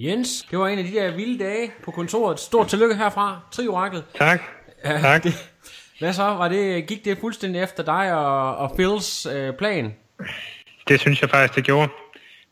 Jens, 0.00 0.46
det 0.50 0.58
var 0.58 0.68
en 0.68 0.78
af 0.78 0.84
de 0.84 0.92
der 0.92 1.10
vilde 1.10 1.44
dage 1.44 1.72
på 1.84 1.90
kontoret. 1.90 2.40
Stort 2.40 2.68
tillykke 2.68 2.96
herfra. 2.96 3.40
Trioraklet. 3.50 4.04
Tak. 4.14 4.42
Ja, 4.84 5.00
tak. 5.00 5.24
Det, 5.24 5.50
hvad 5.98 6.12
så? 6.12 6.22
Var 6.22 6.48
det, 6.48 6.86
gik 6.86 7.04
det 7.04 7.18
fuldstændig 7.18 7.62
efter 7.62 7.82
dig 7.82 8.14
og, 8.14 8.56
og 8.56 8.74
Phils 8.76 9.26
øh, 9.26 9.54
plan? 9.54 9.94
Det 10.88 11.00
synes 11.00 11.22
jeg 11.22 11.30
faktisk, 11.30 11.56
det 11.56 11.64
gjorde. 11.64 11.88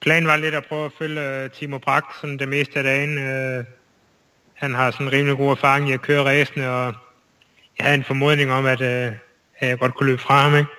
Planen 0.00 0.28
var 0.28 0.36
lidt 0.36 0.54
at 0.54 0.66
prøve 0.68 0.84
at 0.84 0.92
følge 0.98 1.44
uh, 1.44 1.50
Timo 1.50 1.78
Brak 1.78 2.04
sådan 2.20 2.38
det 2.38 2.48
meste 2.48 2.78
af 2.78 2.84
dagen. 2.84 3.18
Uh, 3.18 3.64
han 4.54 4.74
har 4.74 4.90
sådan 4.90 5.12
rimelig 5.12 5.36
god 5.36 5.50
erfaring 5.50 5.90
i 5.90 5.92
at 5.92 6.02
køre 6.02 6.24
ræsene, 6.24 6.70
og 6.70 6.94
jeg 7.78 7.86
havde 7.86 7.94
en 7.94 8.04
formodning 8.04 8.52
om, 8.52 8.66
at, 8.66 8.80
uh, 8.80 9.16
at 9.58 9.68
jeg 9.68 9.78
godt 9.78 9.94
kunne 9.94 10.06
løbe 10.06 10.22
fra 10.22 10.42
ham. 10.42 10.56
Ikke? 10.56 10.70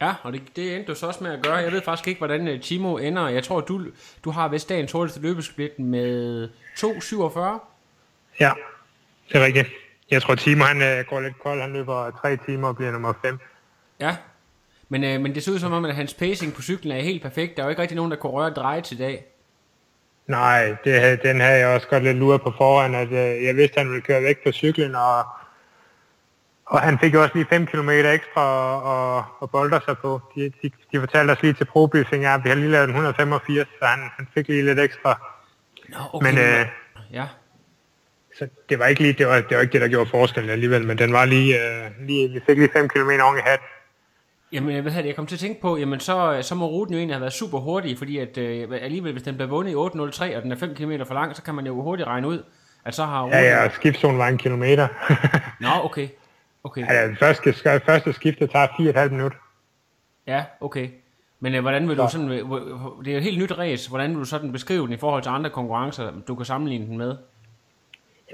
Ja, 0.00 0.14
og 0.22 0.32
det, 0.32 0.42
det 0.56 0.76
endte 0.76 0.92
du 0.92 0.94
så 0.98 1.06
også 1.06 1.24
med 1.24 1.32
at 1.32 1.42
gøre. 1.42 1.56
Jeg 1.56 1.72
ved 1.72 1.82
faktisk 1.82 2.08
ikke, 2.08 2.18
hvordan 2.18 2.48
uh, 2.48 2.60
Timo 2.60 2.96
ender. 2.96 3.28
Jeg 3.28 3.44
tror, 3.44 3.60
du, 3.60 3.86
du 4.24 4.30
har 4.30 4.48
vist 4.48 4.68
dagens 4.68 4.92
hurtigste 4.92 5.20
løbesplit 5.20 5.78
med 5.78 6.48
2.47. 6.78 7.40
Ja, 8.40 8.52
det 9.28 9.40
er 9.40 9.44
rigtigt. 9.44 9.68
Jeg 10.10 10.22
tror, 10.22 10.34
Timo 10.34 10.64
han 10.64 10.76
uh, 10.76 11.06
går 11.06 11.20
lidt 11.20 11.38
kold. 11.42 11.60
Han 11.60 11.72
løber 11.72 12.10
tre 12.20 12.36
timer 12.36 12.68
og 12.68 12.76
bliver 12.76 12.90
nummer 12.90 13.12
5. 13.22 13.38
Ja, 14.00 14.16
men, 14.88 15.04
øh, 15.04 15.20
men 15.20 15.34
det 15.34 15.42
ser 15.42 15.52
ud 15.52 15.58
som 15.58 15.72
om, 15.72 15.84
at 15.84 15.94
hans 15.94 16.14
pacing 16.14 16.54
på 16.54 16.62
cyklen 16.62 16.96
er 16.96 17.00
helt 17.00 17.22
perfekt. 17.22 17.56
Der 17.56 17.62
er 17.62 17.66
jo 17.66 17.70
ikke 17.70 17.82
rigtig 17.82 17.96
nogen, 17.96 18.10
der 18.10 18.16
kunne 18.16 18.32
røre 18.32 18.50
dreje 18.50 18.80
til 18.80 18.98
dag. 18.98 19.24
Nej, 20.26 20.76
det, 20.84 21.22
den 21.22 21.40
havde 21.40 21.58
jeg 21.58 21.68
også 21.68 21.88
godt 21.88 22.04
lidt 22.04 22.16
luret 22.16 22.42
på 22.42 22.52
forhånd, 22.56 22.96
at 22.96 23.08
øh, 23.08 23.44
jeg 23.44 23.56
vidste, 23.56 23.76
at 23.76 23.82
han 23.82 23.90
ville 23.90 24.02
køre 24.02 24.22
væk 24.22 24.44
på 24.44 24.52
cyklen, 24.52 24.94
og, 24.94 25.24
og 26.70 26.80
han 26.80 26.98
fik 26.98 27.14
jo 27.14 27.22
også 27.22 27.34
lige 27.34 27.46
5 27.50 27.66
km 27.66 27.90
ekstra 27.90 28.42
og, 28.82 29.24
og 29.40 29.50
bolder 29.50 29.80
sig 29.84 29.98
på. 29.98 30.20
De, 30.34 30.52
de, 30.62 30.70
de 30.92 31.00
fortalte 31.00 31.30
os 31.30 31.42
lige 31.42 31.52
til 31.52 31.64
probriefing, 31.64 32.24
at 32.24 32.44
vi 32.44 32.48
har 32.48 32.56
lige 32.56 32.70
lavet 32.70 32.84
en 32.84 32.90
185, 32.90 33.68
så 33.78 33.84
han, 33.84 34.10
han 34.16 34.28
fik 34.34 34.48
lige 34.48 34.62
lidt 34.62 34.80
ekstra. 34.80 35.20
Nå, 35.88 35.96
okay. 36.12 36.26
Men 36.26 36.38
øh, 36.38 36.66
ja. 37.12 37.26
så 38.38 38.48
det 38.68 38.78
var 38.78 38.86
ikke 38.86 39.02
lige, 39.02 39.12
det 39.12 39.26
var, 39.26 39.34
det 39.34 39.56
var 39.56 39.60
ikke 39.60 39.72
det, 39.72 39.80
der 39.80 39.88
gjorde 39.88 40.10
forskellen 40.10 40.50
alligevel, 40.50 40.86
men 40.86 40.98
den 40.98 41.12
var 41.12 41.24
lige, 41.24 41.54
øh, 41.54 41.90
lige 42.06 42.28
vi 42.28 42.40
fik 42.46 42.58
lige 42.58 42.70
5 42.72 42.88
km 42.88 43.10
oven 43.22 43.38
i 43.38 43.40
hat. 43.44 43.60
Jamen, 44.52 44.82
hvad 44.82 44.92
havde 44.92 45.06
jeg 45.06 45.16
kom 45.16 45.26
til 45.26 45.36
at 45.36 45.40
tænke 45.40 45.60
på, 45.60 45.76
jamen 45.76 46.00
så, 46.00 46.38
så 46.42 46.54
må 46.54 46.66
ruten 46.66 46.94
jo 46.94 46.98
egentlig 46.98 47.14
have 47.14 47.20
været 47.20 47.32
super 47.32 47.58
hurtig, 47.58 47.98
fordi 47.98 48.18
at 48.18 48.38
øh, 48.38 48.68
alligevel, 48.82 49.12
hvis 49.12 49.22
den 49.22 49.34
bliver 49.34 49.48
vundet 49.48 49.72
i 49.72 49.74
8.03, 49.74 50.36
og 50.36 50.42
den 50.42 50.52
er 50.52 50.56
5 50.56 50.74
km 50.74 50.92
for 51.06 51.14
lang, 51.14 51.36
så 51.36 51.42
kan 51.42 51.54
man 51.54 51.66
jo 51.66 51.82
hurtigt 51.82 52.08
regne 52.08 52.28
ud, 52.28 52.42
at 52.84 52.94
så 52.94 53.04
har 53.04 53.22
ruten... 53.22 53.38
Ja, 53.38 53.44
ja, 53.44 53.64
og 53.64 53.70
skiftzonen 53.72 54.18
var 54.18 54.28
en 54.28 54.38
kilometer. 54.38 54.88
Nå, 55.60 55.84
okay. 55.84 56.08
Okay. 56.64 57.08
Det 57.08 57.18
første, 57.18 57.52
første 57.86 58.12
skifte 58.12 58.46
tager 58.46 58.66
4,5 58.66 59.08
minutter. 59.08 59.38
Ja, 60.26 60.44
okay. 60.60 60.90
Men 61.40 61.54
øh, 61.54 61.60
hvordan 61.60 61.88
vil 61.88 61.96
du 61.96 62.08
sådan, 62.08 62.30
øh, 62.30 62.38
det 63.04 63.12
er 63.12 63.16
et 63.16 63.22
helt 63.22 63.38
nyt 63.38 63.58
race, 63.58 63.88
hvordan 63.88 64.10
vil 64.10 64.18
du 64.18 64.24
sådan 64.24 64.52
beskrive 64.52 64.86
den 64.86 64.92
i 64.92 64.96
forhold 64.96 65.22
til 65.22 65.30
andre 65.30 65.50
konkurrencer, 65.50 66.12
du 66.28 66.34
kan 66.34 66.46
sammenligne 66.46 66.86
den 66.86 66.98
med? 66.98 67.16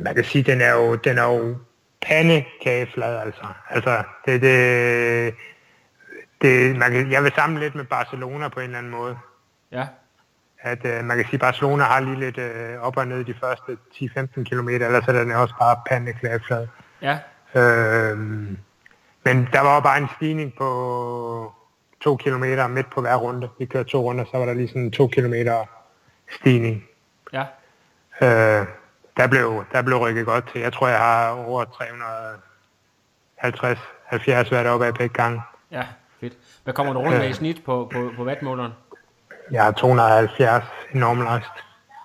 Man 0.00 0.14
kan 0.14 0.24
sige, 0.24 0.44
den 0.44 0.60
er 0.60 0.72
jo, 0.72 0.94
den 0.94 1.18
er 1.18 1.24
jo 1.24 1.56
pandekageflad, 2.00 3.18
altså. 3.18 3.46
Altså, 3.70 4.02
det, 4.26 4.42
det, 4.42 5.34
det, 6.42 6.76
man 6.76 6.92
kan, 6.92 7.12
jeg 7.12 7.22
vil 7.22 7.32
samle 7.34 7.60
lidt 7.60 7.74
med 7.74 7.84
Barcelona 7.84 8.48
på 8.48 8.60
en 8.60 8.66
eller 8.66 8.78
anden 8.78 8.92
måde. 8.92 9.18
Ja. 9.72 9.86
At 10.60 10.84
uh, 10.84 11.04
man 11.04 11.16
kan 11.16 11.24
sige, 11.26 11.34
at 11.34 11.40
Barcelona 11.40 11.84
har 11.84 12.00
lige 12.00 12.20
lidt 12.20 12.38
uh, 12.38 12.86
op 12.86 12.96
og 12.96 13.08
ned 13.08 13.24
de 13.24 13.34
første 13.40 13.76
10-15 13.94 14.42
km, 14.44 14.68
ellers 14.68 15.08
er 15.08 15.12
den 15.12 15.32
også 15.32 15.54
bare 15.58 15.76
pandekageflad. 15.90 16.66
Ja. 17.02 17.18
Øh, 17.56 18.18
men 19.24 19.48
der 19.52 19.60
var 19.60 19.74
jo 19.74 19.80
bare 19.80 19.98
en 19.98 20.08
stigning 20.16 20.54
på 20.58 21.52
to 22.00 22.16
kilometer 22.16 22.66
midt 22.66 22.90
på 22.90 23.00
hver 23.00 23.16
runde. 23.16 23.48
Vi 23.58 23.66
kørte 23.66 23.90
to 23.90 24.00
runder, 24.00 24.24
så 24.24 24.38
var 24.38 24.46
der 24.46 24.54
lige 24.54 24.68
sådan 24.68 24.82
en 24.82 24.92
to 24.92 25.06
kilometer 25.06 25.64
stigning. 26.40 26.84
Ja. 27.32 27.44
Øh, 28.20 28.66
der, 29.16 29.26
blev, 29.26 29.64
der 29.72 29.82
blev 29.82 29.98
rykket 29.98 30.26
godt 30.26 30.50
til. 30.52 30.60
Jeg 30.60 30.72
tror, 30.72 30.88
jeg 30.88 30.98
har 30.98 31.30
over 31.30 31.64
350 31.64 33.78
70 34.04 34.52
været 34.52 34.66
oppe 34.66 34.86
af 34.86 34.94
begge 34.94 35.14
gange. 35.14 35.42
Ja, 35.70 35.84
fedt. 36.20 36.34
Hvad 36.64 36.74
kommer 36.74 36.92
du 36.92 36.98
rundt 36.98 37.18
med 37.18 37.28
i 37.28 37.32
snit 37.32 37.64
på, 37.64 37.90
på, 37.92 38.10
på 38.16 38.24
vatmåleren? 38.24 38.72
Jeg 39.50 39.64
har 39.64 39.72
270 39.72 40.64
i 40.94 40.98
normlast. 40.98 41.50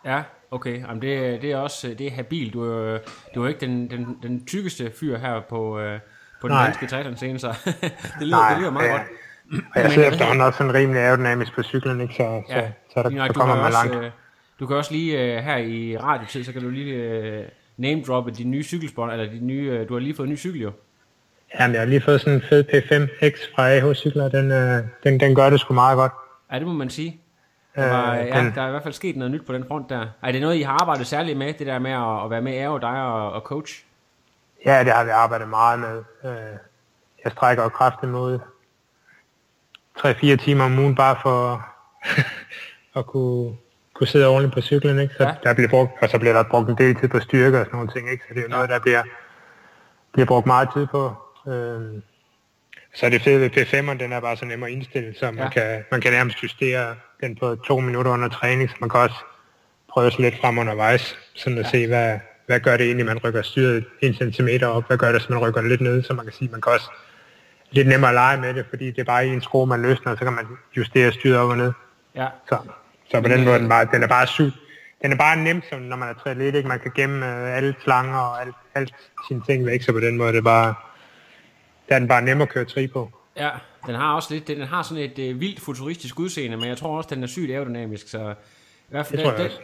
Ja, 0.05 0.23
okay. 0.51 0.81
Jamen 0.81 1.01
det, 1.01 1.41
det 1.41 1.51
er 1.51 1.57
også 1.57 1.95
det 1.97 2.07
er 2.07 2.11
habil. 2.11 2.53
Du 2.53 2.63
er, 2.63 2.97
du 3.35 3.43
er 3.43 3.47
ikke 3.47 3.59
den, 3.59 3.89
den, 3.89 4.17
den 4.23 4.45
tykkeste 4.45 4.91
fyr 4.99 5.17
her 5.17 5.41
på, 5.49 5.79
øh, 5.79 5.99
på 6.41 6.47
den 6.47 6.55
Nej. 6.55 6.65
danske 6.65 6.87
triathlon 6.87 7.15
scene, 7.15 7.39
så 7.39 7.47
det 8.19 8.27
lyder, 8.27 8.37
Nej, 8.37 8.49
det 8.49 8.59
lyder 8.59 8.71
meget 8.71 8.87
ja. 8.87 8.91
godt. 8.91 9.01
Og 9.75 9.81
jeg 9.81 9.91
sidder 9.91 10.07
øh, 10.07 10.13
efterhånden 10.13 10.41
også 10.45 10.57
sådan 10.57 10.73
rimelig 10.73 11.01
aerodynamisk 11.01 11.55
på 11.55 11.63
cyklen, 11.63 12.01
ikke? 12.01 12.13
Så, 12.13 12.23
Ja, 12.49 12.67
så, 12.67 12.93
så, 12.93 13.03
der, 13.03 13.09
nok, 13.09 13.27
så 13.27 13.33
kommer 13.33 13.55
man 13.55 13.65
også, 13.65 13.77
langt. 13.87 14.05
øh, 14.05 14.11
Du 14.59 14.65
kan 14.67 14.75
også 14.75 14.91
lige 14.93 15.19
øh, 15.37 15.43
her 15.43 15.57
i 15.57 15.97
radiotid, 15.97 16.43
så 16.43 16.53
kan 16.53 16.61
du 16.61 16.69
lige 16.69 16.93
øh, 16.95 17.45
name 17.77 18.01
droppe 18.01 18.31
de 18.31 18.43
nye 18.43 18.63
cykelspon, 18.63 19.09
eller 19.09 19.25
de 19.25 19.39
nye, 19.39 19.69
øh, 19.71 19.89
du 19.89 19.93
har 19.93 19.99
lige 19.99 20.15
fået 20.15 20.27
en 20.27 20.31
ny 20.33 20.37
cykel 20.37 20.61
jo. 20.61 20.71
Jamen, 21.59 21.73
jeg 21.73 21.81
har 21.81 21.85
lige 21.85 22.01
Der, 27.75 27.89
var, 27.91 28.15
Øh, 28.19 28.27
ja, 28.27 28.37
den- 28.39 28.55
der 28.55 28.61
er 28.61 28.67
i 28.67 28.71
hvert 28.71 28.83
fald 28.83 28.93
sket 28.93 29.15
noget 29.15 29.31
nyt 29.31 29.45
på 29.45 29.53
den 29.53 29.65
front 29.67 29.89
der. 29.89 30.07
Er 30.23 30.31
det 30.31 30.41
noget, 30.41 30.55
I 30.55 30.61
har 30.61 30.73
arbejdet 30.81 31.07
særligt 31.07 31.37
med, 31.37 31.53
det 31.53 31.67
der 31.67 31.79
med 31.79 31.91
at, 31.91 32.23
at 32.23 32.29
være 32.29 32.41
med 32.41 32.53
Aero, 32.53 32.77
dig 32.77 32.89
og, 33.03 33.31
og 33.33 33.41
coach? 33.41 33.83
Ja, 34.65 34.83
det 34.83 34.93
har 34.93 35.03
vi 35.03 35.09
arbejdet 35.09 35.49
meget 35.49 35.79
med. 35.79 36.03
Øh, 36.23 36.57
jeg 37.23 37.31
strækker 37.31 37.63
jo 37.63 37.69
kraftigt 37.69 38.11
mod 38.11 38.39
3-4 39.99 40.35
timer 40.35 40.63
om 40.65 40.79
ugen, 40.79 40.95
bare 40.95 41.15
for 41.21 41.65
at 42.99 43.05
kunne, 43.05 43.57
kunne 43.93 44.07
sidde 44.07 44.27
ordentligt 44.27 44.53
på 44.53 44.61
cyklen. 44.61 44.99
Ikke? 44.99 45.13
Så 45.17 45.23
Ja. 45.23 45.33
der 45.43 45.53
bliver 45.53 45.69
brugt, 45.69 45.91
og 46.01 46.09
så 46.09 46.19
bliver 46.19 46.33
der 46.33 46.43
brugt 46.43 46.69
en 46.69 46.77
del 46.77 46.95
tid 46.95 47.07
på 47.07 47.19
styrke 47.19 47.59
og 47.59 47.65
sådan 47.65 47.75
nogle 47.77 47.91
ting. 47.91 48.11
Ikke? 48.11 48.23
Så 48.27 48.33
det 48.33 48.37
er 48.39 48.43
jo 48.43 48.49
noget, 48.49 48.69
der 48.69 48.79
bliver, 48.79 49.03
bliver 50.11 50.25
brugt 50.25 50.45
meget 50.45 50.69
tid 50.73 50.87
på. 50.87 51.13
Øh, 51.47 52.01
så 52.95 53.05
er 53.05 53.09
det 53.09 53.21
fede 53.21 53.39
ved 53.41 53.49
P5'eren, 53.49 53.97
den 54.03 54.11
er 54.13 54.19
bare 54.19 54.37
så 54.37 54.45
nem 54.45 54.63
at 54.63 54.69
indstille, 54.69 55.15
så 55.19 55.25
man, 55.31 55.37
Ja. 55.43 55.49
kan, 55.49 55.83
man 55.91 56.01
kan 56.01 56.11
nærmest 56.11 56.43
justere 56.43 56.95
den 57.21 57.35
på 57.35 57.55
to 57.55 57.79
minutter 57.79 58.11
under 58.11 58.29
træning, 58.29 58.69
så 58.69 58.75
man 58.79 58.89
kan 58.89 58.99
også 58.99 59.15
prøve 59.93 60.11
sig 60.11 60.19
lidt 60.21 60.39
frem 60.41 60.57
undervejs, 60.57 61.17
sådan 61.35 61.57
at 61.57 61.65
ja. 61.65 61.69
se, 61.69 61.87
hvad, 61.87 62.19
hvad 62.45 62.59
gør 62.59 62.77
det 62.77 62.85
egentlig, 62.85 63.05
man 63.05 63.17
rykker 63.17 63.41
styret 63.41 63.85
en 64.01 64.13
centimeter 64.13 64.67
op, 64.67 64.87
hvad 64.87 64.97
gør 64.97 65.11
det, 65.11 65.21
hvis 65.21 65.29
man 65.29 65.39
rykker 65.39 65.61
det 65.61 65.69
lidt 65.69 65.81
ned, 65.81 66.03
så 66.03 66.13
man 66.13 66.25
kan 66.25 66.33
sige, 66.33 66.51
man 66.51 66.61
kan 66.61 66.71
også 66.71 66.91
lidt 67.71 67.87
nemmere 67.87 68.09
at 68.09 68.15
lege 68.15 68.37
med 68.41 68.53
det, 68.53 68.65
fordi 68.69 68.85
det 68.85 68.99
er 68.99 69.03
bare 69.03 69.25
en 69.25 69.41
skrue, 69.41 69.67
man 69.67 69.81
løsner, 69.81 70.11
og 70.11 70.17
så 70.17 70.23
kan 70.23 70.33
man 70.33 70.47
justere 70.77 71.11
styret 71.11 71.37
op 71.37 71.49
og 71.49 71.57
ned. 71.57 71.71
Ja, 72.15 72.27
Så, 72.49 72.57
så 73.11 73.21
på 73.21 73.27
den 73.27 73.45
måde, 73.45 73.59
den, 73.59 73.69
bare, 73.69 73.87
den 73.93 74.03
er 74.03 74.07
bare 74.07 74.27
syg. 74.27 74.51
Den 75.01 75.11
er 75.11 75.15
bare 75.15 75.37
nem, 75.37 75.61
som 75.69 75.79
når 75.79 75.95
man 75.95 76.09
er 76.09 76.13
triatlet, 76.13 76.55
ikke? 76.55 76.69
Man 76.69 76.79
kan 76.79 76.91
gemme 76.95 77.25
øh, 77.25 77.57
alle 77.57 77.75
slanger 77.83 78.17
og 78.19 78.41
alt, 78.41 78.55
alt 78.75 78.93
sine 79.27 79.41
ting 79.47 79.65
væk, 79.65 79.81
så 79.81 79.91
på 79.91 79.99
den 79.99 80.17
måde 80.17 80.31
det 80.31 80.37
er 80.37 80.41
bare, 80.41 80.73
der 81.89 81.95
er 81.95 81.99
den 81.99 82.07
bare 82.07 82.21
nem 82.21 82.41
at 82.41 82.49
køre 82.49 82.65
tri 82.65 82.87
på. 82.87 83.11
ja. 83.37 83.49
Den 83.85 83.95
har 83.95 84.15
også 84.15 84.33
lidt, 84.33 84.47
den 84.47 84.61
har 84.61 84.83
sådan 84.83 85.03
et 85.03 85.19
øh, 85.19 85.39
vildt 85.39 85.59
futuristisk 85.59 86.19
udseende, 86.19 86.57
men 86.57 86.67
jeg 86.67 86.77
tror 86.77 86.97
også, 86.97 87.09
den 87.15 87.23
er 87.23 87.27
sygt 87.27 87.51
aerodynamisk, 87.51 88.07
så 88.07 88.19
i 88.29 88.33
hvert 88.89 89.05
fald 89.05 89.17
Det 89.17 89.25
tror 89.25 89.31
jeg 89.31 89.39
den, 89.39 89.45
også. 89.51 89.59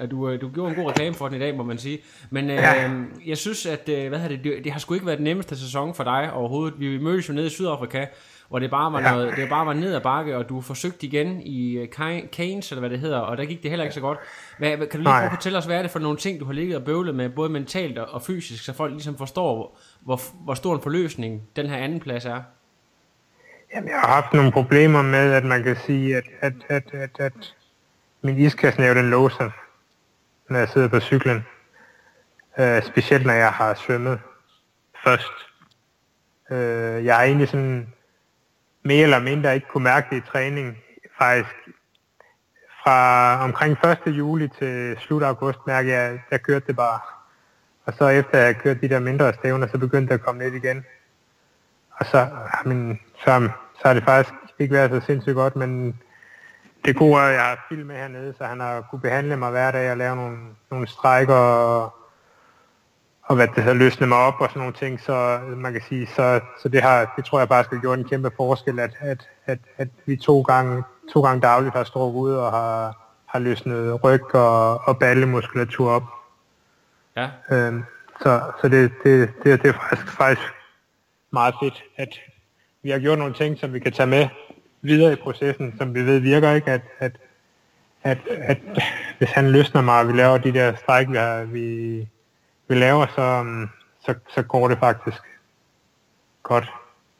Ja, 0.00 0.06
du, 0.06 0.28
øh, 0.28 0.40
du 0.40 0.48
gjorde 0.48 0.70
en 0.70 0.76
god 0.76 0.90
reklame 0.90 1.14
for 1.14 1.28
den 1.28 1.36
i 1.36 1.40
dag, 1.40 1.54
må 1.56 1.62
man 1.62 1.78
sige. 1.78 1.98
Men 2.30 2.50
øh, 2.50 2.56
Ja. 2.56 2.90
jeg 3.26 3.38
synes, 3.38 3.66
at 3.66 3.88
øh, 3.88 4.08
hvad 4.08 4.28
det, 4.28 4.64
det, 4.64 4.72
har 4.72 4.78
sgu 4.80 4.94
ikke 4.94 5.06
været 5.06 5.18
den 5.18 5.24
nemmeste 5.24 5.56
sæson 5.58 5.94
for 5.94 6.04
dig 6.04 6.32
overhovedet. 6.32 6.80
Vi 6.80 6.98
mødtes 6.98 7.28
jo 7.28 7.34
nede 7.34 7.46
i 7.46 7.50
Sydafrika, 7.50 8.06
hvor 8.48 8.58
det 8.58 8.70
bare 8.70 8.92
var, 8.92 9.00
Ja. 9.00 9.10
noget, 9.12 9.36
det 9.36 9.48
bare 9.48 9.66
var 9.66 9.72
ned 9.72 9.94
ad 9.94 10.00
bakke, 10.00 10.36
og 10.36 10.48
du 10.48 10.60
forsøgte 10.60 11.06
igen 11.06 11.42
i 11.42 11.72
øh, 11.72 11.88
Cairns, 12.32 12.70
eller 12.72 12.80
hvad 12.80 12.90
det 12.90 12.98
hedder, 13.00 13.18
og 13.18 13.36
der 13.36 13.44
gik 13.44 13.62
det 13.62 13.70
heller 13.70 13.84
ikke 13.84 13.94
så 13.94 14.00
godt. 14.00 14.18
Hvad, 14.58 14.70
kan 14.70 14.78
du 14.88 14.96
lige 14.96 15.04
prøve 15.04 15.24
at 15.24 15.30
fortælle 15.32 15.58
os, 15.58 15.64
hvad 15.64 15.78
er 15.78 15.82
det 15.82 15.90
for 15.90 15.98
nogle 15.98 16.18
ting, 16.18 16.40
du 16.40 16.44
har 16.44 16.52
ligget 16.52 16.76
og 16.76 16.84
bøvlet 16.84 17.14
med, 17.14 17.28
både 17.28 17.48
mentalt 17.50 17.98
og, 17.98 18.08
og 18.14 18.22
fysisk, 18.22 18.64
så 18.64 18.72
folk 18.72 18.92
ligesom 18.92 19.16
forstår, 19.18 19.78
hvor, 20.00 20.20
hvor 20.44 20.54
stor 20.54 20.74
en 20.74 20.82
forløsning 20.82 21.42
den 21.56 21.66
her 21.66 21.76
anden 21.76 22.00
plads 22.00 22.24
er? 22.24 22.40
Jamen, 23.74 23.88
jeg 23.88 24.00
har 24.00 24.08
haft 24.08 24.32
nogle 24.32 24.52
problemer 24.52 25.02
med, 25.02 25.32
at 25.32 25.44
man 25.44 25.62
kan 25.62 25.76
sige, 25.76 26.16
at, 26.16 26.24
at, 26.40 26.54
at, 26.68 26.94
at, 26.94 27.10
at 27.18 27.54
min 28.22 28.38
iskastnæve, 28.38 28.94
den 28.94 29.10
låser, 29.10 29.50
når 30.48 30.58
jeg 30.58 30.68
sidder 30.68 30.88
på 30.88 31.00
cyklen. 31.00 31.44
Uh, 32.58 32.82
specielt 32.82 33.26
når 33.26 33.32
jeg 33.32 33.52
har 33.52 33.74
svømmet 33.74 34.20
først. 35.04 35.32
Uh, 36.50 37.04
jeg 37.04 37.16
har 37.16 37.22
egentlig 37.22 37.48
sådan 37.48 37.92
mere 38.82 39.02
eller 39.02 39.18
mindre 39.18 39.54
ikke 39.54 39.66
kunne 39.68 39.84
mærke 39.84 40.06
det 40.10 40.16
i 40.16 40.26
træning. 40.26 40.78
Faktisk 41.18 41.54
fra 42.84 43.44
omkring 43.44 43.76
1. 44.06 44.16
juli 44.16 44.48
til 44.58 44.96
slut 45.00 45.22
august 45.22 45.58
mærker 45.66 45.92
jeg, 45.92 46.10
at 46.12 46.20
jeg 46.30 46.42
kørte 46.42 46.66
det 46.66 46.76
bare. 46.76 47.00
Og 47.84 47.94
så 47.94 48.08
efter 48.08 48.38
jeg 48.38 48.56
kørte 48.56 48.80
de 48.80 48.88
der 48.88 48.98
mindre 48.98 49.34
stævner, 49.34 49.66
så 49.66 49.78
begyndte 49.78 50.12
det 50.12 50.20
at 50.20 50.24
komme 50.24 50.42
lidt 50.42 50.64
igen. 50.64 50.84
Og 52.00 52.06
så, 52.06 52.26
men, 52.64 53.00
så, 53.24 53.48
så 53.74 53.88
har 53.88 53.94
det 53.94 54.04
faktisk 54.04 54.34
ikke 54.58 54.74
været 54.74 54.90
så 54.90 55.06
sindssygt 55.06 55.34
godt, 55.34 55.56
men 55.56 56.00
det 56.84 56.96
gode 56.96 57.14
er, 57.14 57.26
at 57.26 57.34
jeg 57.34 57.42
har 57.42 57.66
film 57.68 57.86
med 57.86 57.96
hernede, 57.96 58.34
så 58.38 58.44
han 58.44 58.60
har 58.60 58.80
kunne 58.80 59.00
behandle 59.00 59.36
mig 59.36 59.50
hver 59.50 59.70
dag 59.70 59.90
og 59.90 59.96
lave 59.96 60.16
nogle, 60.16 60.38
nogle 60.70 60.86
strækker 60.86 61.34
og, 61.34 61.94
og 63.22 63.36
hvad 63.36 63.48
det 63.56 63.64
så 63.64 63.72
løsne 63.72 64.06
mig 64.06 64.18
op 64.18 64.40
og 64.40 64.48
sådan 64.48 64.60
nogle 64.60 64.74
ting, 64.74 65.00
så 65.00 65.40
man 65.56 65.72
kan 65.72 65.82
sige, 65.88 66.06
så, 66.06 66.40
så 66.62 66.68
det, 66.68 66.82
har, 66.82 67.12
det 67.16 67.24
tror 67.24 67.38
jeg 67.38 67.48
bare 67.48 67.64
skal 67.64 67.80
gjort 67.80 67.98
en 67.98 68.08
kæmpe 68.08 68.30
forskel, 68.36 68.78
at, 68.78 68.96
at, 69.00 69.28
at, 69.46 69.58
at 69.76 69.88
vi 70.06 70.16
to 70.16 70.42
gange, 70.42 70.82
to 71.12 71.22
gange 71.22 71.40
dagligt 71.40 71.74
har 71.74 71.84
stået 71.84 72.12
ud 72.12 72.32
og 72.32 72.50
har, 72.50 72.96
har 73.26 73.38
løsnet 73.38 74.04
ryg 74.04 74.34
og, 74.34 74.88
og 74.88 74.98
ballemuskulatur 74.98 75.90
op. 75.90 76.04
Ja. 77.16 77.30
Øhm, 77.50 77.84
så 78.22 78.40
så 78.60 78.68
det, 78.68 78.92
det, 79.04 79.32
det, 79.44 79.62
det 79.62 79.68
er 79.68 79.72
faktisk, 79.72 80.12
faktisk 80.12 80.42
meget 81.30 81.54
fedt, 81.62 81.84
at 81.96 82.20
vi 82.82 82.90
har 82.90 82.98
gjort 82.98 83.18
nogle 83.18 83.34
ting, 83.34 83.58
som 83.58 83.72
vi 83.72 83.78
kan 83.78 83.92
tage 83.92 84.06
med 84.06 84.28
videre 84.82 85.12
i 85.12 85.16
processen, 85.16 85.74
som 85.78 85.94
vi 85.94 86.06
ved 86.06 86.18
virker 86.18 86.52
ikke, 86.52 86.70
at, 86.70 86.82
at, 86.98 87.12
at, 88.02 88.18
at 88.28 88.58
hvis 89.18 89.30
han 89.30 89.50
løsner 89.50 89.82
mig, 89.82 90.00
og 90.00 90.08
vi 90.08 90.12
laver 90.12 90.38
de 90.38 90.52
der 90.52 90.74
stræk, 90.76 91.08
vi, 91.10 91.16
har, 91.16 91.44
vi, 91.44 91.96
vi 92.68 92.74
laver, 92.74 93.06
så, 93.14 93.40
um, 93.40 93.70
så, 94.06 94.14
så 94.34 94.42
går 94.42 94.68
det 94.68 94.78
faktisk 94.78 95.22
godt. 96.42 96.72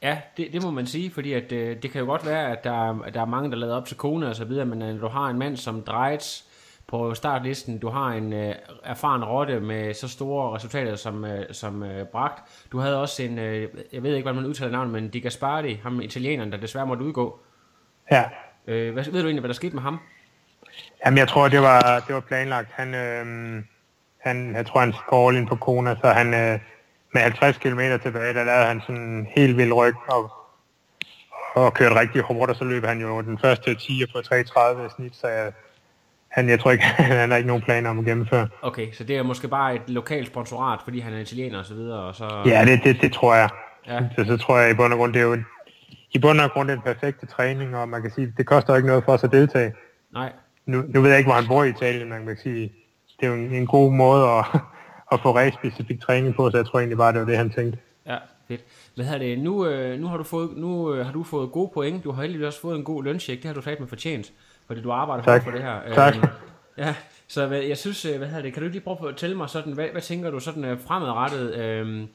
Ja, 0.03 0.19
det, 0.37 0.53
det 0.53 0.62
må 0.62 0.71
man 0.71 0.87
sige, 0.87 1.11
fordi 1.11 1.33
at, 1.33 1.53
øh, 1.53 1.83
det 1.83 1.91
kan 1.91 2.01
jo 2.01 2.07
godt 2.07 2.27
være, 2.27 2.53
at 2.53 2.65
der, 2.65 3.11
der 3.15 3.21
er 3.21 3.25
mange, 3.25 3.51
der 3.51 3.57
lader 3.57 3.77
op 3.77 3.87
til 3.87 3.97
kone 3.97 4.29
og 4.29 4.37
så 4.37 4.45
videre, 4.45 4.67
men 4.67 4.83
øh, 4.83 4.89
når 4.89 5.01
du 5.01 5.09
har 5.09 5.27
en 5.27 5.39
mand 5.39 5.57
som 5.57 5.83
Dreitz 5.83 6.43
på 6.90 7.14
startlisten, 7.14 7.78
du 7.78 7.88
har 7.88 8.08
en 8.08 8.32
øh, 8.32 8.54
erfaren 8.84 9.25
rotte 9.25 9.60
med 9.60 9.94
så 9.94 10.08
store 10.08 10.54
resultater 10.56 10.96
som, 10.96 11.25
øh, 11.25 11.54
som 11.54 11.82
øh, 11.82 12.06
Bragt. 12.06 12.42
Du 12.72 12.78
havde 12.78 13.00
også 13.00 13.22
en, 13.22 13.38
øh, 13.38 13.69
jeg 13.92 14.02
ved 14.02 14.14
ikke, 14.14 14.25
hvordan 14.25 14.42
man 14.42 14.50
udtaler 14.50 14.72
navnet, 14.72 14.92
men 14.92 15.08
Di 15.08 15.20
Gaspardi, 15.20 15.81
ham 15.82 16.00
italieneren, 16.00 16.52
der 16.52 16.58
desværre 16.58 16.87
måtte 16.87 17.04
udgå. 17.04 17.40
Ja. 18.10 18.25
Øh, 18.66 18.92
hvad, 18.92 19.04
ved 19.04 19.12
du 19.12 19.26
egentlig, 19.26 19.40
hvad 19.40 19.48
der 19.48 19.54
skete 19.54 19.75
med 19.75 19.82
ham? 19.82 19.98
Jamen, 21.06 21.19
jeg 21.19 21.28
tror, 21.28 21.48
det 21.48 21.60
var, 21.62 22.04
det 22.06 22.14
var 22.14 22.20
planlagt. 22.20 22.69
Han, 22.72 22.94
øhm, 22.94 23.64
han, 24.19 24.54
jeg 24.54 24.66
tror, 24.66 24.81
han 24.81 24.92
skår 24.92 25.32
ind 25.32 25.48
på 25.48 25.56
Kona, 25.56 25.96
så 26.00 26.08
han 26.08 26.34
øh, 26.34 26.60
med 27.14 27.22
50 27.22 27.58
km 27.58 27.81
tilbage, 28.02 28.34
der 28.34 28.44
lavede 28.44 28.66
han 28.66 28.81
sådan 28.81 29.02
en 29.02 29.26
helt 29.37 29.56
vild 29.56 29.72
ryg 29.72 29.94
og, 30.08 30.32
og 31.54 31.75
kørte 31.75 32.00
rigtig 32.00 32.22
hårdt, 32.22 32.50
og 32.50 32.56
så 32.56 32.64
løb 32.64 32.84
han 32.84 33.00
jo 33.00 33.20
den 33.20 33.38
første 33.38 33.75
10 33.75 34.02
på 34.12 34.19
3.30 34.19 34.87
i 34.87 34.88
snit, 34.96 35.16
så 35.16 35.28
jeg, 35.28 35.52
han, 36.40 36.48
jeg 36.48 36.60
tror 36.60 36.70
ikke, 36.70 36.84
han 37.20 37.31
har 37.31 37.37
ikke 37.37 37.46
nogen 37.46 37.62
planer 37.62 37.90
om 37.90 37.98
at 37.98 38.04
gennemføre. 38.04 38.48
Okay, 38.62 38.92
så 38.92 39.04
det 39.04 39.16
er 39.16 39.22
måske 39.22 39.48
bare 39.48 39.75
et 39.75 39.82
lokalt 39.88 40.26
sponsorat, 40.26 40.81
fordi 40.84 40.98
han 41.00 41.12
er 41.12 41.19
italiener 41.19 41.58
og 41.58 41.64
så 41.64 41.75
videre, 41.75 42.00
og 42.00 42.14
så... 42.14 42.42
Ja, 42.46 42.64
det, 42.64 42.81
det, 42.84 43.02
det 43.02 43.12
tror 43.12 43.34
jeg. 43.34 43.48
Ja. 43.87 44.00
Så, 44.19 44.25
så 44.25 44.37
tror 44.37 44.58
jeg 44.58 44.70
i 44.70 44.75
bund 44.75 44.92
og 44.92 44.98
grund, 44.98 45.12
det 45.12 45.20
er 45.20 45.25
jo 45.25 45.32
en, 45.32 45.46
i 46.12 46.19
bund 46.19 46.40
og 46.40 46.50
grund 46.50 46.69
den 46.69 46.81
perfekte 46.81 47.26
træning, 47.26 47.76
og 47.76 47.88
man 47.88 48.02
kan 48.02 48.10
sige, 48.10 48.34
det 48.37 48.46
koster 48.46 48.76
ikke 48.76 48.88
noget 48.88 49.04
for 49.04 49.12
os 49.12 49.25
at 49.25 49.32
deltage. 49.32 49.72
Nej, 50.12 50.32
Nu, 50.66 50.82
nu 50.88 51.00
ved 51.00 51.10
jeg 51.10 51.19
ikke, 51.19 51.28
hvor 51.28 51.40
han 51.40 51.48
bor 51.48 51.64
i 51.64 51.69
Italien, 51.69 52.08
men 52.08 52.19
man 52.19 52.26
kan 52.26 52.42
sige, 52.42 52.72
det 53.20 53.26
er 53.26 53.31
jo 53.31 53.34
en, 53.34 53.54
en 53.54 53.66
god 53.66 53.92
måde 53.92 54.25
at, 54.28 54.44
at 55.12 55.20
få 55.22 55.37
race-specifik 55.37 56.00
træning 56.00 56.34
på, 56.34 56.50
så 56.50 56.56
jeg 56.56 56.66
tror 56.66 56.78
egentlig 56.78 56.98
bare, 56.98 57.12
det 57.12 57.20
var 57.20 57.26
det, 57.26 57.37
han 57.37 57.50
tænkte. 57.50 57.78
Ja, 58.06 58.16
fedt. 58.48 58.64
Hvad 58.94 59.04
hedder 59.04 59.19
det? 59.19 59.38
Nu, 59.38 59.66
øh, 59.66 60.00
nu, 60.00 60.06
har 60.06 60.16
du 60.16 60.25
fået, 60.25 60.56
nu 60.56 60.94
øh, 60.94 61.06
har 61.06 61.12
du 61.12 61.22
fået 61.22 61.52
gode 61.52 61.70
point. 61.75 62.04
Du 62.04 62.10
har 62.10 62.22
heldigvis 62.22 62.46
også 62.46 62.60
fået 62.60 62.78
en 62.78 62.84
god 62.84 63.04
løncheck. 63.04 63.42
Det 63.42 63.48
har 63.48 63.54
du 63.54 63.62
med 63.81 63.88
fortjent, 63.88 64.32
fordi 64.70 64.82
du 64.82 64.90
arbejder 64.93 65.25
Tak. 65.25 65.44
for 65.44 65.50
det 65.50 65.62
her. 65.62 65.81
Tak. 65.94 66.17
Øhm, 66.17 66.25
ja, 66.78 66.94
så 67.28 67.46
jeg 67.46 67.78
synes, 67.78 68.05
øh, 68.05 68.19
hvad 68.19 68.28
hedder 68.28 68.43
det? 68.43 68.52
Kan 68.55 68.62
du 68.62 68.69
lige 68.69 68.81
prøve 68.81 68.94
at 68.94 68.99
fortælle 69.00 69.37
mig 69.37 69.49
sådan, 69.49 69.72
hvad, 69.72 69.87
hvad 69.93 70.02
tænker 70.02 70.31
du 70.31 70.40
sådan 70.40 70.64
øh, 70.64 70.78
fremadrettet 70.81 71.55
øh, 71.55 72.06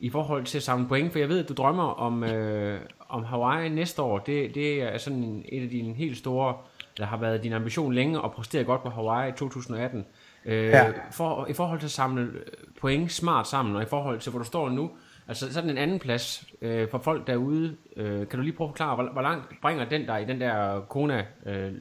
i 0.00 0.10
forhold 0.10 0.44
til 0.44 0.58
at 0.58 0.62
samle 0.62 0.88
point? 0.88 1.12
For 1.12 1.18
jeg 1.18 1.28
ved, 1.28 1.42
at 1.42 1.48
du 1.48 1.54
drømmer 1.54 1.82
om, 1.84 2.24
øh, 2.24 2.80
om 3.08 3.24
Hawaii 3.24 3.68
næste 3.68 4.02
år. 4.02 4.18
Det, 4.18 4.54
det 4.54 4.82
er 4.82 4.98
sådan 4.98 5.18
en, 5.24 5.44
et 5.48 5.62
af 5.62 5.68
dine 5.68 5.94
helt 5.94 6.16
store, 6.18 6.54
der 6.98 7.04
har 7.06 7.16
været 7.16 7.42
din 7.42 7.52
ambition 7.52 7.92
længe 7.92 8.18
at 8.24 8.30
præstere 8.32 8.64
godt 8.64 8.82
på 8.82 8.88
Hawaii 8.90 9.28
i 9.28 9.32
2018. 9.32 10.04
Øh, 10.44 10.64
Ja. 10.64 10.92
for, 11.12 11.46
I 11.46 11.52
forhold 11.52 11.78
til 11.78 11.86
at 11.86 11.90
samle 11.90 12.22
øh, 12.22 12.40
point 12.80 13.12
smart 13.12 13.48
sammen, 13.48 13.76
og 13.76 13.82
i 13.82 13.86
forhold 13.86 14.18
til, 14.18 14.30
hvor 14.30 14.38
du 14.38 14.44
står 14.44 14.68
nu, 14.68 14.90
altså 15.28 15.52
sådan 15.52 15.70
en 15.70 15.78
anden 15.78 15.98
plads 15.98 16.44
øh, 16.62 16.88
for 16.90 16.98
folk 16.98 17.26
derude, 17.26 17.76
øh, 17.96 18.18
kan 18.28 18.38
du 18.38 18.40
lige 18.40 18.52
prøve 18.52 18.68
at 18.68 18.70
forklare, 18.70 18.94
hvor, 18.94 19.08
hvor 19.12 19.22
langt 19.22 19.60
bringer 19.62 19.84
den 19.84 20.06
der 20.06 20.16
i 20.16 20.24
den 20.24 20.40
der 20.40 20.80
Kona 20.80 21.24
øh, 21.46 21.72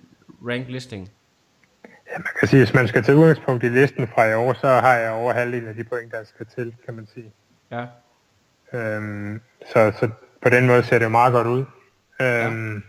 rank 0.48 0.66
listing? 0.68 1.10
Ja, 1.86 2.18
man 2.18 2.28
kan 2.40 2.48
sige, 2.48 2.60
hvis 2.60 2.74
man 2.74 2.88
skal 2.88 3.04
tage 3.04 3.18
udgangspunkt 3.18 3.64
i 3.64 3.70
listen 3.70 4.08
fra 4.08 4.26
i 4.26 4.34
år, 4.34 4.54
så 4.54 4.68
har 4.68 4.94
jeg 4.96 5.12
over 5.12 5.34
halvdelen 5.34 5.68
af 5.68 5.76
de 5.76 5.84
point, 5.84 6.12
der 6.12 6.24
skal 6.24 6.46
til, 6.56 6.76
kan 6.86 6.94
man 6.94 7.08
sige. 7.14 7.32
Ja, 7.72 7.86
Øhm, 8.74 9.42
så, 9.74 9.92
så 10.00 10.10
på 10.42 10.50
den 10.50 10.68
måde 10.68 10.84
ser 10.84 10.98
det 10.98 11.06
jo 11.06 11.10
meget 11.10 11.34
godt 11.34 11.48
ud. 11.48 11.66
Øhm, 12.22 12.84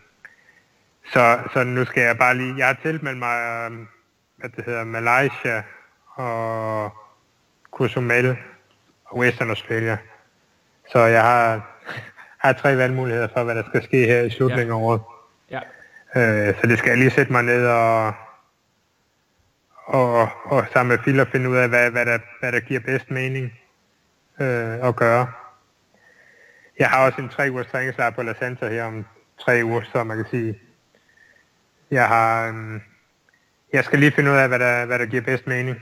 så, 1.13 1.39
så 1.53 1.65
nu 1.65 1.85
skal 1.85 2.03
jeg 2.03 2.19
bare 2.19 2.37
lige... 2.37 2.55
Jeg 2.59 2.67
har 2.67 2.79
tilmeldt 2.83 3.19
mig, 3.19 3.67
øhm, 3.67 3.87
hvad 4.37 4.51
det 4.51 4.65
hedder, 4.65 4.85
Malaysia 4.85 5.63
og 6.15 6.91
Cozumel 7.71 8.37
og 9.05 9.19
Western 9.19 9.49
Australia. 9.49 9.99
Så 10.93 10.99
jeg 10.99 11.23
har, 11.23 11.71
har 12.39 12.53
tre 12.53 12.77
valgmuligheder 12.77 13.29
for, 13.35 13.45
hvad 13.45 13.55
der 13.55 13.63
skal 13.69 13.83
ske 13.83 14.07
her 14.07 14.21
i 14.23 14.31
slutningen 14.31 14.69
Ja. 14.69 14.75
af 14.75 14.79
året. 14.83 15.01
ja, 15.51 15.61
Øh, 16.17 16.55
så 16.61 16.67
det 16.67 16.79
skal 16.79 16.89
jeg 16.89 16.99
lige 16.99 17.11
sætte 17.11 17.33
mig 17.33 17.43
ned 17.43 17.67
og, 17.67 18.15
og, 19.87 20.29
og 20.45 20.67
sammen 20.73 20.89
med 20.89 20.99
Phil 20.99 21.21
og 21.21 21.29
finde 21.29 21.51
ud 21.51 21.57
af, 21.57 21.69
hvad, 21.69 21.91
hvad, 21.91 22.07
der, 22.07 22.19
hvad 22.41 22.53
der 22.53 22.61
giver 22.61 22.81
bedst 22.81 23.11
mening 23.11 23.53
øh, 24.41 24.89
at 24.89 24.97
gøre. 24.97 25.33
Jeg 26.79 26.89
har 26.91 27.07
også 27.07 27.21
en 27.21 27.29
tre 27.29 27.49
ugers 27.51 27.67
træningslejr 27.67 28.11
på 28.11 28.23
La 28.23 28.35
Santa 28.39 28.69
her 28.69 28.85
om 28.85 29.07
tre 29.41 29.61
uger, 29.65 29.83
så 29.93 30.05
man 30.05 30.17
kan 30.17 30.27
sige, 30.31 30.59
jeg 31.91 32.09
har, 32.09 32.49
øhm, 32.49 32.81
jeg 33.73 33.85
skal 33.85 33.99
lige 33.99 34.13
finde 34.13 34.31
ud 34.31 34.37
af, 34.37 34.49
hvad 34.49 34.59
der, 34.59 34.87
hvad 34.87 34.99
der 34.99 35.07
giver 35.07 35.23
bedst 35.23 35.47
mening, 35.47 35.77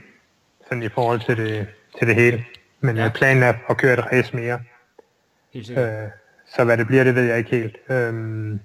sådan 0.67 0.83
i 0.83 0.89
forhold 0.89 1.19
til 1.19 1.37
det, 1.37 1.67
til 1.99 2.07
det 2.07 2.15
hele. 2.15 2.45
Men 2.79 2.95
Ja. 2.97 3.03
ja. 3.03 3.09
planen 3.15 3.43
er 3.43 3.53
at 3.69 3.77
køre 3.77 3.93
et 3.93 4.05
race 4.11 4.35
mere. 4.35 4.61
helt 5.53 5.67
sikkert. 5.67 6.03
Øh, 6.03 6.09
så 6.45 6.63
hvad 6.63 6.77
det 6.77 6.87
bliver, 6.87 7.03
det 7.03 7.15
ved 7.15 7.23
jeg 7.23 7.37
ikke 7.37 7.49
helt. 7.49 7.77
Øhm, 7.89 8.59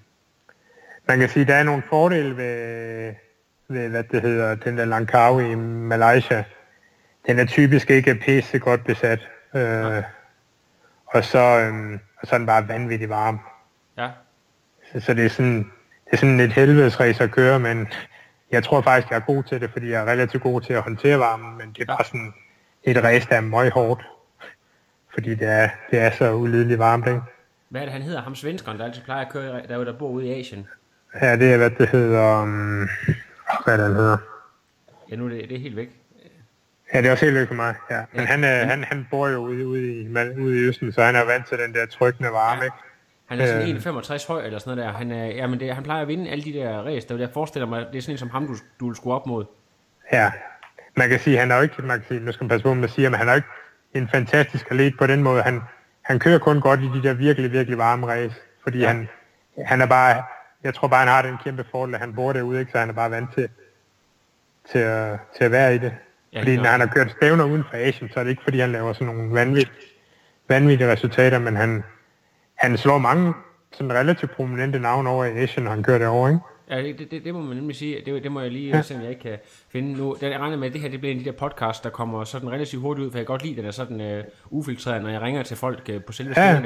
man 1.08 1.18
kan 1.18 1.28
sige, 1.28 1.42
at 1.42 1.48
der 1.48 1.54
er 1.54 1.62
nogle 1.62 1.82
fordele 1.88 2.36
ved, 2.36 3.14
ved 3.68 3.88
hvad 3.88 4.04
det 4.04 4.22
hedder, 4.22 4.54
den 4.54 4.78
der 4.78 4.84
Langkawi 4.84 5.52
i 5.52 5.54
Malaysia. 5.54 6.44
Den 7.26 7.38
er 7.38 7.44
typisk 7.44 7.90
ikke 7.90 8.14
pisse 8.14 8.58
godt 8.58 8.84
besat. 8.84 9.28
Øh, 9.54 10.02
og, 11.06 11.24
så, 11.24 11.38
øhm, 11.38 12.00
og 12.20 12.26
så 12.26 12.34
er 12.34 12.38
den 12.38 12.46
bare 12.46 12.68
vanvittigt 12.68 13.10
varm. 13.10 13.40
Ja, 13.98 14.08
Så, 14.92 15.00
så 15.00 15.14
det 15.14 15.24
er 15.24 15.28
sådan, 15.28 15.58
det 16.04 16.12
er 16.12 16.16
sådan 16.16 16.40
et 16.40 16.52
helvedesræs 16.52 17.20
at 17.20 17.30
køre, 17.30 17.60
men 17.60 17.88
jeg 18.50 18.64
tror 18.64 18.80
faktisk, 18.80 19.10
jeg 19.10 19.16
er 19.16 19.20
god 19.20 19.42
til 19.42 19.60
det, 19.60 19.70
fordi 19.70 19.90
jeg 19.90 20.00
er 20.02 20.12
relativt 20.12 20.42
god 20.42 20.60
til 20.60 20.72
at 20.72 20.82
håndtere 20.82 21.18
varmen, 21.18 21.58
men 21.58 21.72
det 21.72 21.82
er 21.82 21.86
bare 21.86 22.04
sådan 22.04 22.34
et 22.82 23.04
race, 23.04 23.28
der 23.28 23.36
er 23.36 23.40
meget 23.40 23.72
hårdt. 23.72 24.02
Fordi 25.14 25.34
det 25.34 25.48
er, 25.48 25.68
det 25.90 25.98
er 25.98 26.10
så 26.10 26.32
ulideligt 26.32 26.78
varmt, 26.78 27.06
ikke? 27.06 27.20
hvad 27.68 27.80
er 27.80 27.84
det, 27.84 27.92
han 27.92 28.02
hedder? 28.02 28.22
Ham 28.22 28.34
svenskeren, 28.34 28.78
der 28.78 28.84
altid 28.84 29.02
plejer 29.02 29.24
at 29.24 29.32
køre, 29.32 29.62
der, 29.68 29.78
er 29.80 29.84
der 29.84 29.92
bor 29.92 30.08
ude 30.08 30.26
i 30.26 30.40
Asien. 30.40 30.66
Ja, 31.22 31.36
det 31.36 31.52
er, 31.52 31.56
hvad 31.56 31.70
det 31.70 31.88
hedder... 31.88 32.42
Um, 32.42 32.88
hvad 33.64 33.78
det, 33.78 33.86
han 33.86 33.94
hedder? 33.94 34.16
Ja, 35.10 35.16
nu 35.16 35.24
er 35.24 35.28
det, 35.28 35.48
det 35.48 35.56
er 35.56 35.60
helt 35.60 35.76
væk. 35.76 35.88
Ja, 36.94 36.98
det 36.98 37.06
er 37.06 37.12
også 37.12 37.24
helt 37.24 37.36
væk 37.38 37.48
for 37.48 37.54
mig, 37.54 37.74
ja. 37.90 38.00
Men 38.12 38.20
Ja. 38.20 38.26
han, 38.26 38.44
er, 38.44 38.64
han, 38.64 38.84
han 38.84 39.06
bor 39.10 39.28
jo 39.28 39.38
ude, 39.38 39.66
ude, 39.66 39.92
i, 40.02 40.08
ude 40.40 40.56
i 40.58 40.60
Østen, 40.68 40.92
så 40.92 41.02
han 41.02 41.16
er 41.16 41.24
vant 41.24 41.48
til 41.48 41.58
den 41.58 41.74
der 41.74 41.86
trykkende 41.86 42.30
varme, 42.32 42.60
Ja. 42.60 42.64
ikke? 42.64 42.76
Han 43.26 43.40
er 43.40 43.46
sådan 43.46 43.96
Øh. 43.96 44.00
1,65 44.16 44.28
høj 44.28 44.44
eller 44.46 44.58
sådan 44.58 44.76
noget 44.76 44.92
der. 44.92 44.98
Han, 44.98 45.10
er, 45.10 45.24
jamen 45.26 45.60
det, 45.60 45.74
han 45.74 45.82
plejer 45.84 46.02
at 46.02 46.08
vinde 46.08 46.30
alle 46.30 46.44
de 46.44 46.52
der 46.52 46.78
race. 46.82 47.08
Der, 47.08 47.18
jeg 47.18 47.28
forestiller 47.34 47.66
mig, 47.68 47.86
det 47.92 47.98
er 47.98 48.02
sådan 48.02 48.14
en 48.14 48.18
som 48.18 48.30
ham, 48.30 48.46
du, 48.46 48.54
du 48.80 48.86
vil 48.86 48.96
skulle 48.96 49.14
op 49.14 49.26
mod. 49.26 49.44
Ja. 50.12 50.32
Man 50.96 51.08
kan 51.08 51.20
sige, 51.20 51.38
han 51.38 51.50
er 51.50 51.56
jo 51.56 51.62
ikke, 51.62 51.82
man 51.82 51.98
kan 51.98 52.08
sige, 52.08 52.20
nu 52.20 52.32
skal 52.32 52.44
man 52.44 52.48
passe 52.48 52.62
på, 52.64 52.74
man 52.74 52.88
siger, 52.88 53.10
men 53.10 53.18
han 53.18 53.28
er 53.28 53.32
jo 53.32 53.36
ikke 53.36 53.48
en 53.94 54.08
fantastisk 54.08 54.66
atlet 54.70 54.94
på 54.98 55.06
den 55.06 55.22
måde. 55.22 55.42
Han, 55.42 55.60
han 56.02 56.18
kører 56.18 56.38
kun 56.38 56.60
godt 56.60 56.80
i 56.80 56.90
de 56.94 57.02
der 57.02 57.14
virkelig, 57.14 57.52
virkelig 57.52 57.78
varme 57.78 58.06
race, 58.06 58.34
fordi 58.62 58.78
Ja. 58.78 58.84
ja. 58.84 58.88
han, 58.92 59.08
han 59.66 59.80
er 59.80 59.86
bare, 59.86 60.22
jeg 60.64 60.74
tror 60.74 60.88
bare, 60.88 60.98
han 61.00 61.08
har 61.08 61.22
den 61.22 61.36
kæmpe 61.44 61.64
fordel, 61.70 61.94
at 61.94 62.00
han 62.00 62.14
bor 62.14 62.32
derude, 62.32 62.60
ikke? 62.60 62.72
så 62.72 62.78
han 62.78 62.88
er 62.88 62.92
bare 62.92 63.10
vant 63.10 63.34
til, 63.34 63.48
til, 64.72 64.78
at, 64.78 65.18
til 65.36 65.44
at 65.44 65.50
være 65.50 65.74
i 65.74 65.78
det. 65.78 65.92
Ja, 66.32 66.38
fordi 66.40 66.56
når 66.56 66.64
han 66.64 66.80
har 66.80 66.86
kørt 66.86 67.10
stævner 67.10 67.44
uden 67.44 67.64
for 67.70 67.76
Asien, 67.76 68.10
så 68.10 68.20
er 68.20 68.24
det 68.24 68.30
ikke, 68.30 68.42
fordi 68.42 68.58
han 68.58 68.72
laver 68.72 68.92
sådan 68.92 69.06
nogle 69.14 69.34
vanvittige, 69.34 69.76
vanvittige 70.48 70.92
resultater, 70.92 71.38
men 71.38 71.56
han, 71.56 71.84
han 72.54 72.76
slår 72.76 72.98
mange 72.98 73.34
sådan 73.72 73.92
relativt 73.92 74.30
prominente 74.32 74.78
navne 74.78 75.10
over 75.10 75.24
i 75.24 75.36
Asien, 75.38 75.64
når 75.64 75.70
han 75.70 75.82
kører 75.82 75.98
derovre, 75.98 76.30
ikke? 76.30 76.40
Ja, 76.70 76.82
det, 76.82 77.10
det, 77.10 77.24
det 77.24 77.34
må 77.34 77.40
man 77.42 77.56
nemlig 77.56 77.76
sige. 77.76 78.02
Det, 78.06 78.22
det 78.22 78.32
må 78.32 78.40
jeg 78.40 78.50
lige 78.50 78.76
Ja. 78.76 78.82
se, 78.82 78.94
om 78.94 79.00
jeg 79.00 79.10
ikke 79.10 79.22
kan 79.22 79.38
finde 79.72 79.92
nu. 79.92 80.16
Jeg 80.20 80.40
regner 80.40 80.56
med, 80.56 80.66
at 80.66 80.72
det 80.72 80.80
her 80.80 80.88
det 80.88 81.00
bliver 81.00 81.12
en 81.12 81.18
af 81.18 81.24
de 81.24 81.30
der 81.30 81.36
podcasts, 81.36 81.80
der 81.80 81.90
kommer 81.90 82.24
sådan 82.24 82.50
relativt 82.52 82.82
hurtigt 82.82 83.06
ud, 83.06 83.10
for 83.10 83.18
jeg 83.18 83.26
kan 83.26 83.32
godt 83.32 83.42
lide, 83.42 83.52
at 83.52 83.58
den 83.58 83.66
er 83.66 83.70
sådan 83.70 84.18
uh, 84.50 84.58
ufiltreret, 84.58 85.02
når 85.02 85.10
jeg 85.10 85.20
ringer 85.20 85.42
til 85.42 85.56
folk 85.56 85.90
uh, 85.94 86.02
på 86.02 86.12
selve 86.12 86.34
Ja. 86.36 86.62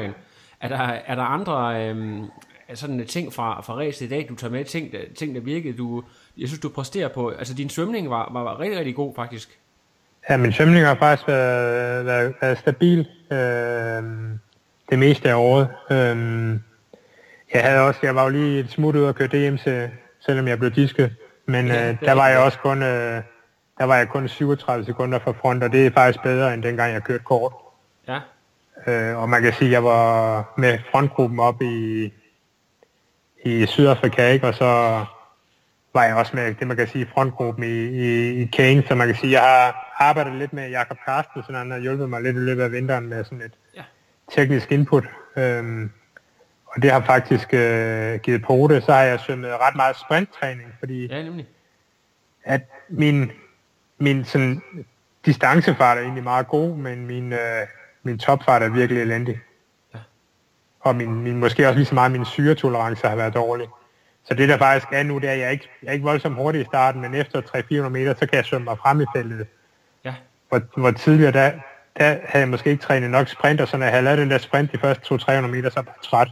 Er 0.60 0.68
der, 0.68 0.78
er 1.06 1.14
der 1.14 1.22
andre 1.22 1.90
um, 1.90 2.30
sådan 2.74 3.06
ting 3.06 3.32
fra, 3.32 3.60
fra 3.60 3.74
ræset 3.74 4.06
i 4.06 4.08
dag, 4.08 4.26
du 4.28 4.34
tager 4.34 4.50
med? 4.50 4.64
Ting, 4.64 4.92
der, 4.92 4.98
ting, 5.16 5.34
der 5.34 5.40
virkede, 5.40 5.78
du, 5.78 6.02
jeg 6.38 6.48
synes, 6.48 6.60
du 6.60 6.68
præsterer 6.68 7.08
på. 7.08 7.28
Altså, 7.28 7.54
din 7.54 7.68
svømning 7.68 8.10
var, 8.10 8.30
var, 8.32 8.42
var 8.42 8.60
rigtig, 8.60 8.78
rigtig 8.78 8.94
god, 8.94 9.14
faktisk. 9.14 9.58
Ja, 10.30 10.36
min 10.36 10.52
svømning 10.52 10.86
har 10.86 10.94
faktisk 10.94 11.28
været, 11.28 12.06
været, 12.06 12.34
været 12.40 12.58
stabil 12.58 12.98
øh, 13.32 14.02
det 14.90 14.98
meste 14.98 15.30
af 15.30 15.34
året. 15.34 15.68
Øh, 15.90 16.58
jeg 17.54 17.62
havde 17.62 17.80
også, 17.80 18.00
jeg 18.02 18.14
var 18.14 18.22
jo 18.22 18.28
lige 18.28 18.60
et 18.60 18.70
smut 18.70 18.96
ud 18.96 19.02
og 19.02 19.14
køre 19.14 19.28
DM, 19.28 19.56
til, 19.56 19.90
selvom 20.20 20.48
jeg 20.48 20.58
blev 20.58 20.70
disket. 20.70 21.14
Men 21.46 21.66
Ja, 21.66 21.88
øh, 21.88 21.96
er 22.00 22.06
der 22.06 22.12
var 22.12 22.28
jeg 22.28 22.38
også 22.38 22.58
kun, 22.58 22.82
øh, 22.82 23.22
der 23.78 23.84
var 23.84 23.96
jeg 23.96 24.08
kun 24.08 24.28
37 24.28 24.84
sekunder 24.84 25.18
fra 25.18 25.32
front, 25.32 25.62
og 25.62 25.72
det 25.72 25.86
er 25.86 25.90
faktisk 25.90 26.22
bedre 26.22 26.54
end 26.54 26.62
dengang 26.62 26.92
jeg 26.92 27.02
kørte 27.02 27.24
kort. 27.24 27.52
Ja, 28.08 28.20
Øh, 28.86 29.16
og 29.18 29.28
man 29.28 29.42
kan 29.42 29.52
sige, 29.52 29.68
at 29.68 29.72
jeg 29.72 29.84
var 29.84 30.54
med 30.56 30.78
frontgruppen 30.90 31.40
op 31.40 31.62
i, 31.62 32.12
i 33.44 33.66
Sydafrika, 33.66 34.28
ikke? 34.28 34.46
og 34.46 34.54
så 34.54 34.64
var 35.94 36.04
jeg 36.04 36.16
også 36.16 36.36
med 36.36 36.54
det, 36.54 36.66
man 36.66 36.76
kan 36.76 36.88
sige, 36.88 37.06
frontgruppen 37.06 37.64
i, 37.64 37.84
i, 37.84 38.42
i 38.42 38.44
Kane, 38.46 38.82
så 38.88 38.94
man 38.94 39.06
kan 39.06 39.16
sige, 39.16 39.32
jeg 39.32 39.40
har 39.40 39.94
arbejdet 39.98 40.34
lidt 40.34 40.52
med 40.52 40.70
Jakob 40.70 40.96
Karsten, 41.04 41.42
så 41.42 41.52
han 41.52 41.70
har 41.70 41.78
hjulpet 41.78 42.10
mig 42.10 42.22
lidt 42.22 42.36
i 42.36 42.40
løbet 42.40 42.62
af 42.62 42.72
vinteren 42.72 43.08
med 43.08 43.24
sådan 43.24 43.42
et 43.42 43.52
ja. 43.76 43.82
teknisk 44.34 44.72
input. 44.72 45.04
Øhm, 45.36 45.90
og 46.66 46.82
det 46.82 46.90
har 46.90 47.00
faktisk 47.00 47.54
øh, 47.54 48.20
givet 48.20 48.42
på 48.42 48.68
det. 48.70 48.84
Så 48.84 48.92
har 48.92 49.02
jeg 49.02 49.20
svømmet 49.20 49.50
ret 49.50 49.76
meget 49.76 49.96
sprinttræning, 49.96 50.74
fordi 50.78 51.06
ja, 51.06 51.22
nemlig. 51.22 51.46
at 52.44 52.60
min, 52.88 53.32
min 53.98 54.24
sådan, 54.24 54.62
distancefart 55.26 55.98
er 55.98 56.02
egentlig 56.02 56.22
meget 56.22 56.48
god, 56.48 56.76
men 56.76 57.06
min, 57.06 57.32
øh, 57.32 57.66
min 58.02 58.18
topfart 58.18 58.62
er 58.62 58.68
virkelig 58.68 59.02
elendig. 59.02 59.40
Og 60.80 60.96
min, 60.96 61.14
min, 61.14 61.36
måske 61.36 61.66
også 61.66 61.78
lige 61.78 61.86
så 61.86 61.94
meget 61.94 62.12
min 62.12 62.24
syretolerance 62.24 63.08
har 63.08 63.16
været 63.16 63.34
dårlig. 63.34 63.68
Så 64.24 64.34
det 64.34 64.48
der 64.48 64.58
faktisk 64.58 64.88
er 64.92 65.02
nu, 65.02 65.18
det 65.18 65.28
er, 65.28 65.32
at 65.32 65.38
jeg 65.38 65.52
ikke, 65.52 65.68
jeg 65.82 65.88
er 65.88 65.92
ikke 65.92 66.04
voldsomt 66.04 66.36
hurtig 66.36 66.60
i 66.60 66.64
starten, 66.64 67.00
men 67.00 67.14
efter 67.14 67.40
300-400 67.40 67.88
meter, 67.88 68.14
så 68.14 68.26
kan 68.26 68.36
jeg 68.36 68.44
svømme 68.44 68.64
mig 68.64 68.78
frem 68.78 69.00
i 69.00 69.04
feltet. 69.16 69.46
Ja. 70.04 70.14
Hvor, 70.48 70.60
hvor 70.76 70.90
tidligere, 70.90 71.32
der, 71.32 71.52
der 71.96 72.04
havde 72.04 72.42
jeg 72.42 72.48
måske 72.48 72.70
ikke 72.70 72.82
trænet 72.82 73.10
nok 73.10 73.28
sprint, 73.28 73.60
og 73.60 73.68
så 73.68 73.76
når 73.76 73.84
jeg 73.84 73.92
havde 73.92 74.04
lavet 74.04 74.18
den 74.18 74.30
der 74.30 74.38
sprint 74.38 74.72
de 74.72 74.78
første 74.78 75.14
200-300 75.14 75.40
meter, 75.40 75.70
så 75.70 75.80
var 75.80 75.92
jeg 75.96 76.02
træt. 76.02 76.28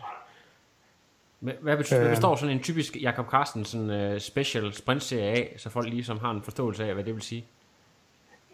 Hvad, 1.40 1.76
betyder, 1.76 2.00
hvad 2.00 2.10
består 2.10 2.36
sådan 2.36 2.56
en 2.56 2.62
typisk 2.62 2.96
Jakob 3.00 3.30
Carstensen 3.30 3.90
uh, 3.90 4.18
special 4.18 4.74
sprintserie 4.74 5.30
af, 5.30 5.54
så 5.58 5.70
folk 5.70 5.88
ligesom 5.88 6.18
har 6.18 6.30
en 6.30 6.42
forståelse 6.42 6.84
af, 6.84 6.94
hvad 6.94 7.04
det 7.04 7.14
vil 7.14 7.22
sige? 7.22 7.44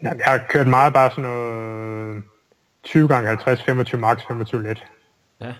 Ja, 0.03 0.09
jeg 0.09 0.25
har 0.25 0.45
kørt 0.49 0.67
meget 0.67 0.93
bare 0.93 1.09
sådan 1.09 1.23
noget 1.23 2.23
20 2.83 3.07
gange 3.07 3.27
50, 3.27 3.63
25 3.63 4.01
max, 4.01 4.21
25 4.27 4.63
let. 4.63 4.83
Ja. 5.41 5.53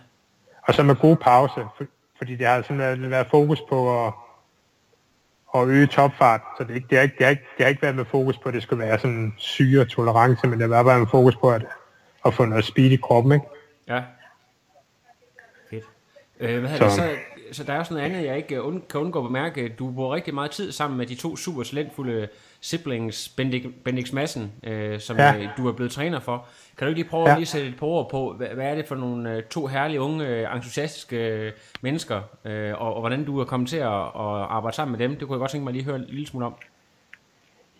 Og 0.67 0.73
så 0.73 0.83
med 0.83 0.95
god 0.95 1.15
pause, 1.15 1.61
for, 1.77 1.85
fordi 2.17 2.35
det 2.35 2.47
har 2.47 2.61
sådan 2.61 2.77
været, 2.77 3.09
været 3.09 3.27
fokus 3.31 3.61
på 3.69 4.05
at, 4.05 4.13
at 5.55 5.67
øge 5.67 5.87
topfart, 5.87 6.41
så 6.57 6.63
det, 6.63 6.75
ikke, 6.75 6.87
det, 6.89 6.97
har 6.97 7.03
ikke, 7.03 7.15
det, 7.17 7.25
har 7.25 7.29
ikke, 7.31 7.43
det 7.57 7.65
har 7.65 7.69
ikke 7.69 7.81
været 7.81 7.95
med 7.95 8.05
fokus 8.05 8.37
på, 8.37 8.49
at 8.49 8.53
det 8.55 8.63
skulle 8.63 8.85
være 8.85 8.99
sådan 8.99 9.33
syre 9.37 9.85
tolerance, 9.85 10.47
men 10.47 10.59
det 10.59 10.75
har 10.75 10.83
bare 10.83 10.99
med 10.99 11.07
fokus 11.07 11.35
på 11.35 11.51
at, 11.51 11.65
at 12.25 12.33
få 12.33 12.45
noget 12.45 12.65
speed 12.65 12.91
i 12.91 12.95
kroppen, 12.95 13.31
ikke? 13.31 13.45
Ja. 13.87 14.03
Fedt. 15.69 15.83
Øh, 16.39 16.59
hvad 16.59 16.77
så. 16.77 16.83
Det, 16.83 16.91
så, 16.91 17.09
så 17.53 17.63
der 17.63 17.73
er 17.73 17.79
også 17.79 17.93
noget 17.93 18.05
andet, 18.05 18.25
jeg 18.25 18.37
ikke 18.37 18.63
und, 18.63 18.81
kan 18.89 18.99
undgå 18.99 19.19
at 19.19 19.23
bemærke. 19.23 19.69
Du 19.79 19.91
bruger 19.91 20.15
rigtig 20.15 20.33
meget 20.33 20.51
tid 20.51 20.71
sammen 20.71 20.97
med 20.97 21.05
de 21.05 21.15
to 21.15 21.35
super 21.35 21.63
talentfulde 21.63 22.27
siblings, 22.61 23.29
Bendik, 23.29 23.65
Bendix 23.83 24.11
Madsen, 24.11 24.51
øh, 24.63 24.99
som 24.99 25.17
ja. 25.17 25.37
øh, 25.37 25.47
du 25.57 25.67
er 25.67 25.71
blevet 25.71 25.91
træner 25.91 26.19
for. 26.19 26.45
Kan 26.77 26.85
du 26.85 26.89
ikke 26.89 27.01
lige 27.01 27.09
prøve 27.09 27.25
ja. 27.27 27.31
at 27.31 27.37
lige 27.37 27.45
sætte 27.45 27.67
et 27.67 27.75
par 27.79 27.87
ord 27.87 28.09
på, 28.11 28.33
hvad, 28.37 28.47
hvad 28.47 28.65
er 28.65 28.75
det 28.75 28.87
for 28.87 28.95
nogle 28.95 29.35
øh, 29.35 29.43
to 29.43 29.67
herlige, 29.67 30.01
unge, 30.01 30.27
øh, 30.27 30.55
entusiastiske 30.55 31.27
øh, 31.27 31.51
mennesker, 31.81 32.21
øh, 32.45 32.81
og, 32.81 32.93
og 32.93 32.99
hvordan 32.99 33.25
du 33.25 33.39
er 33.39 33.45
kommet 33.45 33.69
til 33.69 33.77
at, 33.77 34.03
at 34.03 34.43
arbejde 34.49 34.75
sammen 34.75 34.97
med 34.97 35.07
dem? 35.07 35.17
Det 35.17 35.27
kunne 35.27 35.35
jeg 35.35 35.39
godt 35.39 35.51
tænke 35.51 35.63
mig 35.63 35.73
lige 35.73 35.81
at 35.81 35.85
høre 35.85 35.95
en 35.95 36.05
lille 36.07 36.27
smule 36.27 36.45
om. 36.45 36.55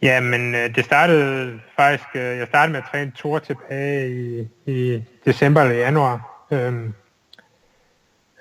Ja, 0.01 0.19
men 0.21 0.55
øh, 0.55 0.75
det 0.75 0.85
startede 0.85 1.59
faktisk, 1.75 2.09
øh, 2.15 2.21
jeg 2.21 2.47
startede 2.47 2.71
med 2.71 2.81
at 2.81 2.87
træne 2.91 3.11
Tor 3.15 3.39
tilbage 3.39 4.09
i, 4.09 4.47
i 4.71 5.03
december 5.25 5.61
eller 5.61 5.75
januar. 5.75 6.45
Øhm, 6.51 6.93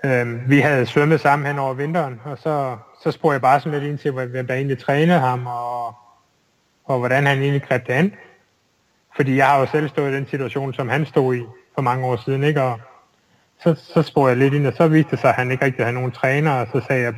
Øh, 0.05 0.51
vi 0.51 0.61
havde 0.61 0.87
svømmet 0.87 1.21
sammen 1.21 1.47
hen 1.47 1.59
over 1.59 1.75
vinteren, 1.75 2.21
og 2.25 2.39
så, 2.39 2.77
så 3.03 3.11
spurgte 3.11 3.33
jeg 3.33 3.41
bare 3.41 3.61
sådan 3.61 3.79
lidt 3.79 3.91
ind 3.91 3.99
til, 3.99 4.11
hvem 4.11 4.47
der 4.47 4.55
egentlig 4.55 4.79
trænede 4.79 5.19
ham, 5.19 5.47
og 5.47 5.95
og 6.85 6.99
hvordan 6.99 7.27
han 7.27 7.39
egentlig 7.39 7.63
greb 7.63 7.87
det 7.87 7.93
an. 7.93 8.15
Fordi 9.17 9.37
jeg 9.37 9.47
har 9.47 9.61
jo 9.61 9.67
selv 9.67 9.89
stået 9.89 10.13
i 10.13 10.15
den 10.15 10.27
situation, 10.27 10.75
som 10.75 10.89
han 10.89 11.07
stod 11.07 11.35
i 11.35 11.43
for 11.75 11.83
mange 11.83 12.07
år 12.07 12.17
siden, 12.17 12.45
ikke? 12.45 12.63
Og 12.63 12.81
så, 13.59 13.75
så 13.75 14.03
spurgte 14.03 14.29
jeg 14.29 14.37
lidt 14.37 14.55
ind, 14.55 14.67
og 14.67 14.73
så 14.73 14.89
viste 14.89 15.11
det 15.11 15.19
sig, 15.19 15.31
at 15.31 15.37
han 15.37 15.51
ikke 15.51 15.65
rigtig 15.65 15.85
havde 15.85 15.95
nogen 15.95 16.13
træner, 16.13 16.53
og 16.53 16.67
så 16.73 16.87
sagde 16.87 17.03
jeg 17.03 17.15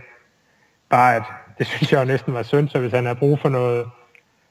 bare, 0.88 1.16
at 1.16 1.22
det 1.58 1.66
synes 1.70 1.92
jeg 1.92 2.00
jo 2.00 2.04
næsten 2.04 2.34
var 2.34 2.42
synd, 2.42 2.68
så 2.68 2.78
hvis 2.78 2.92
han 2.92 3.06
har 3.06 3.14
brug 3.14 3.38
for 3.40 3.48
noget 3.48 3.86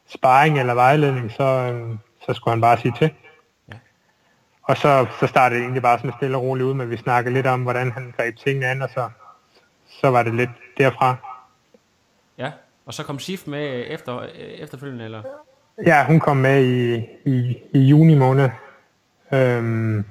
sparring 0.08 0.60
eller 0.60 0.74
vejledning, 0.74 1.32
så, 1.32 1.44
øhm, 1.44 2.00
så 2.26 2.34
skulle 2.34 2.52
han 2.52 2.62
bare 2.62 2.78
sige 2.78 2.94
til. 2.98 3.12
Og 4.64 4.78
så, 4.78 5.06
så 5.20 5.28
startede 5.28 5.60
det 5.60 5.64
egentlig 5.64 5.82
bare 5.82 5.98
sådan 5.98 6.14
stille 6.18 6.38
og 6.38 6.44
roligt 6.44 6.66
ud, 6.66 6.74
men 6.74 6.90
vi 6.90 6.98
snakkede 6.98 7.34
lidt 7.34 7.48
om, 7.48 7.64
hvordan 7.64 7.92
han 7.92 8.14
greb 8.18 8.38
tingene 8.38 8.68
an, 8.68 8.82
og 8.82 8.90
så, 8.90 9.10
så 10.02 10.08
var 10.08 10.24
det 10.24 10.36
lidt 10.36 10.50
derfra. 10.78 11.16
Ja, 12.38 12.52
og 12.86 12.94
så 12.94 13.04
kom 13.04 13.20
Sif 13.20 13.48
med 13.48 13.86
efter, 13.88 14.22
efterfølgende, 14.36 15.06
eller? 15.06 15.24
Ja, 15.86 16.06
hun 16.06 16.20
kom 16.20 16.38
med 16.38 16.64
i, 16.66 16.96
i, 17.26 17.58
i 17.74 17.80
juni 17.80 18.16
måned. 18.16 18.50
Øhm, 19.34 20.06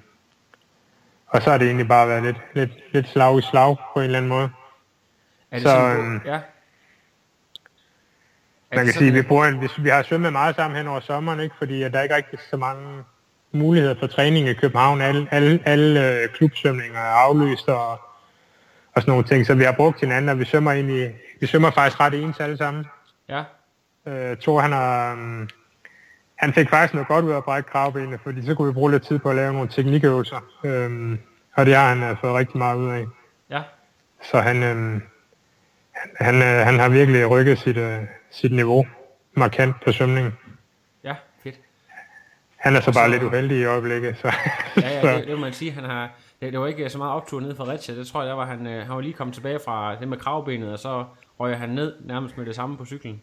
og 1.27 1.43
så 1.43 1.51
har 1.51 1.59
det 1.59 1.67
egentlig 1.67 1.89
bare 1.89 2.09
været 2.09 2.23
lidt, 2.23 2.37
lidt, 2.55 2.71
lidt 2.93 3.09
slag 3.09 3.39
i 3.39 3.43
slag 3.43 3.77
på 3.95 4.01
en 4.01 4.05
eller 4.05 4.19
anden 4.19 4.29
måde. 4.29 4.51
Er 5.51 5.57
det 5.57 5.63
så, 5.63 5.69
sådan, 5.69 5.97
øhm, 5.97 6.21
ja. 6.25 6.41
Man 8.75 8.85
kan 8.85 8.95
sige, 8.95 9.09
at 9.09 9.15
vi, 9.15 9.23
bruger, 9.23 9.61
vi, 9.61 9.69
vi 9.79 9.89
har 9.89 10.03
svømmet 10.03 10.33
meget 10.33 10.57
sammen 10.57 10.77
hen 10.77 10.89
over 10.89 11.01
sommeren, 11.01 11.41
ikke? 11.41 11.55
fordi 11.59 11.83
at 11.83 11.93
der 11.93 11.99
er 11.99 12.03
ikke 12.03 12.17
rigtig 12.17 12.39
så 12.51 12.57
mange 12.57 13.05
muligheder 13.53 13.95
for 14.01 14.07
træning 14.07 14.49
i 14.49 14.53
København. 14.53 15.01
Alle, 15.01 15.29
alle, 15.31 15.61
alle 15.65 16.23
øh, 16.23 16.29
klubsvømninger 16.29 16.99
er 16.99 17.15
aflyst 17.15 17.69
og, 17.69 17.91
og 18.95 19.03
sådan 19.03 19.11
nogle 19.13 19.25
ting, 19.25 19.47
så 19.47 19.55
vi 19.55 19.65
har 19.65 19.73
brugt 19.73 20.01
hinanden, 20.01 20.29
og 20.29 20.39
vi 20.39 20.45
svømmer 20.45 20.73
egentlig 20.73 21.15
vi 21.43 21.47
svømmer 21.47 21.71
faktisk 21.71 22.01
ret 22.01 22.15
ens 22.15 22.41
alle 22.41 22.57
sammen. 22.57 22.87
Ja. 23.29 23.43
Øh, 24.07 24.37
Thor, 24.37 24.61
han 24.61 24.73
har... 24.73 25.13
Um, 25.13 25.49
han 26.37 26.53
fik 26.53 26.69
faktisk 26.71 26.95
noget 26.95 27.09
godt 27.09 27.25
ud 27.25 27.31
af 27.31 27.37
at 27.37 27.45
brække 27.45 27.71
kravbenene, 27.71 28.19
fordi 28.23 28.47
så 28.47 28.55
kunne 28.55 28.69
vi 28.69 28.73
bruge 28.73 28.91
lidt 28.91 29.07
tid 29.07 29.19
på 29.19 29.31
at 29.31 29.37
lave 29.37 29.53
nogle 29.53 29.69
teknikøvelser. 29.69 30.41
Øhm, 30.65 31.19
og 31.55 31.67
det 31.67 31.75
har 31.75 31.95
han 31.95 32.11
uh, 32.11 32.19
fået 32.21 32.35
rigtig 32.35 32.59
meget 32.59 32.77
ud 32.77 32.91
af. 32.91 33.07
Ja. 33.51 33.63
Så 34.23 34.41
han, 34.41 34.63
øhm, 34.63 35.03
han, 36.21 36.35
øh, 36.35 36.67
han 36.67 36.79
har 36.79 36.89
virkelig 36.89 37.31
rykket 37.31 37.59
sit, 37.59 37.77
uh, 37.77 37.99
sit 38.31 38.53
niveau 38.53 38.87
markant 39.35 39.77
på 39.85 39.93
svømningen. 39.93 40.33
Han 42.63 42.77
er 42.77 42.81
så, 42.81 42.85
så 42.85 42.99
bare 42.99 43.11
lidt 43.11 43.23
uheldig 43.23 43.59
i 43.59 43.65
øjeblikket. 43.65 44.17
Så, 44.17 44.27
ja, 44.77 45.09
ja, 45.09 45.17
det, 45.17 45.27
det 45.27 45.35
må 45.35 45.41
man 45.41 45.53
sige. 45.53 45.73
Han 45.73 45.85
har, 45.85 46.11
det, 46.41 46.53
det 46.53 46.61
var 46.61 46.67
ikke 46.67 46.91
så 46.91 46.99
meget 46.99 47.13
optur 47.13 47.41
ned 47.41 47.57
fra 47.57 47.65
Fredericia. 47.65 47.95
Det 47.95 48.07
tror 48.07 48.21
jeg, 48.21 48.29
der 48.29 48.35
var 48.35 48.47
han, 48.47 48.67
han 48.67 48.89
var 48.89 49.01
lige 49.01 49.13
kommet 49.13 49.35
tilbage 49.35 49.61
fra 49.65 49.97
det 50.01 50.09
med 50.09 50.19
kravbenet, 50.19 50.73
og 50.73 50.79
så 50.79 51.05
røg 51.41 51.59
han 51.59 51.69
ned 51.69 51.95
nærmest 52.05 52.39
med 52.39 52.47
det 52.47 52.55
samme 52.55 52.77
på 52.77 52.85
cyklen. 52.85 53.23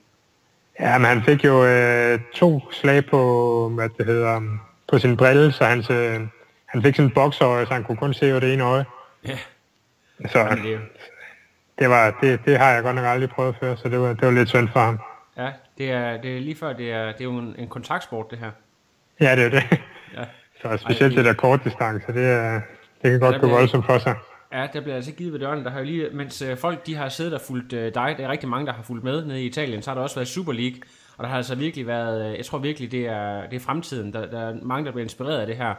Ja, 0.80 0.98
men 0.98 1.06
han 1.06 1.24
fik 1.24 1.46
jo 1.46 1.66
øh, 1.66 2.20
to 2.34 2.72
slag 2.72 3.06
på, 3.06 3.72
hvad 3.76 3.90
det 3.98 4.06
hedder, 4.06 4.42
på 4.88 5.00
sin 5.00 5.18
brille, 5.18 5.52
så 5.52 5.66
han, 5.66 5.80
øh, 5.80 6.28
han 6.66 6.84
fik 6.84 6.96
sådan 6.96 7.10
en 7.10 7.14
boksøje, 7.14 7.66
så 7.66 7.74
han 7.74 7.84
kunne 7.84 7.98
kun 7.98 8.14
se 8.14 8.32
over 8.32 8.40
det 8.40 8.54
ene 8.54 8.64
øje. 8.64 8.86
Ja. 9.28 9.38
Så 10.30 10.58
det, 10.64 10.80
det, 11.80 11.90
var, 11.90 12.18
det, 12.22 12.46
det 12.46 12.58
har 12.58 12.72
jeg 12.72 12.84
godt 12.84 12.96
nok 12.96 13.06
aldrig 13.06 13.30
prøvet 13.30 13.56
før, 13.60 13.76
så 13.76 13.90
det 13.90 14.00
var, 14.00 14.08
det 14.08 14.26
var 14.26 14.32
lidt 14.32 14.50
synd 14.50 14.70
for 14.74 14.80
ham. 14.80 15.00
Ja, 15.38 15.52
det 15.78 15.92
er, 15.92 16.22
det 16.22 16.38
er 16.38 16.42
lige 16.42 16.56
før, 16.56 16.74
det 16.74 16.92
er, 16.92 17.06
det 17.06 17.22
er 17.22 17.26
jo 17.26 17.38
en, 17.38 17.56
en 17.58 17.68
kontaktsport, 17.68 18.32
det 18.32 18.40
her. 18.40 18.52
Ja, 19.20 19.36
det 19.36 19.46
er 19.46 19.50
det. 19.50 19.64
Ja. 20.18 20.24
Så 20.62 20.78
specielt 20.78 21.14
Ej, 21.14 21.18
det 21.18 21.26
der 21.26 21.34
kortdistance, 21.34 22.14
det, 22.14 22.26
er, 22.26 22.62
det 23.02 23.12
kan 23.12 23.20
godt 23.20 23.42
gå 23.42 23.48
voldsomt 23.48 23.86
for 23.86 23.98
sig. 23.98 24.16
Ja, 24.54 24.68
der 24.74 24.82
bliver 24.82 24.96
altså 24.96 25.12
givet 25.12 25.34
ved 25.34 25.40
døren. 25.40 25.64
Der 25.64 25.70
har 25.70 25.80
jo 25.80 25.86
lige, 25.86 26.10
mens 26.14 26.42
øh, 26.42 26.58
folk 26.58 26.86
de 26.86 26.96
har 26.96 27.10
siddet 27.10 27.34
og 27.34 27.42
fulgt 27.42 27.74
øh, 27.74 27.94
dig, 27.94 28.16
der 28.18 28.24
er 28.24 28.32
rigtig 28.32 28.50
mange, 28.50 28.66
der 28.68 28.74
har 28.74 28.84
fulgt 28.84 29.04
med 29.04 29.26
nede 29.26 29.44
i 29.44 29.46
Italien, 29.46 29.82
så 29.82 29.90
har 29.90 29.96
der 29.96 30.02
også 30.02 30.16
været 30.16 30.28
Super 30.28 30.54
League, 30.54 30.80
og 31.18 31.24
der 31.24 31.30
har 31.30 31.38
altså 31.38 31.56
virkelig 31.56 31.88
været, 31.88 32.32
øh, 32.32 32.38
jeg 32.38 32.46
tror 32.46 32.58
virkelig, 32.58 32.92
det 32.92 33.08
er, 33.08 33.48
det 33.50 33.56
er 33.56 33.60
fremtiden. 33.60 34.14
Der, 34.14 34.26
der 34.26 34.40
er 34.40 34.56
mange, 34.62 34.86
der 34.86 34.92
bliver 34.92 35.04
inspireret 35.04 35.40
af 35.40 35.48
det 35.48 35.56
her. 35.56 35.74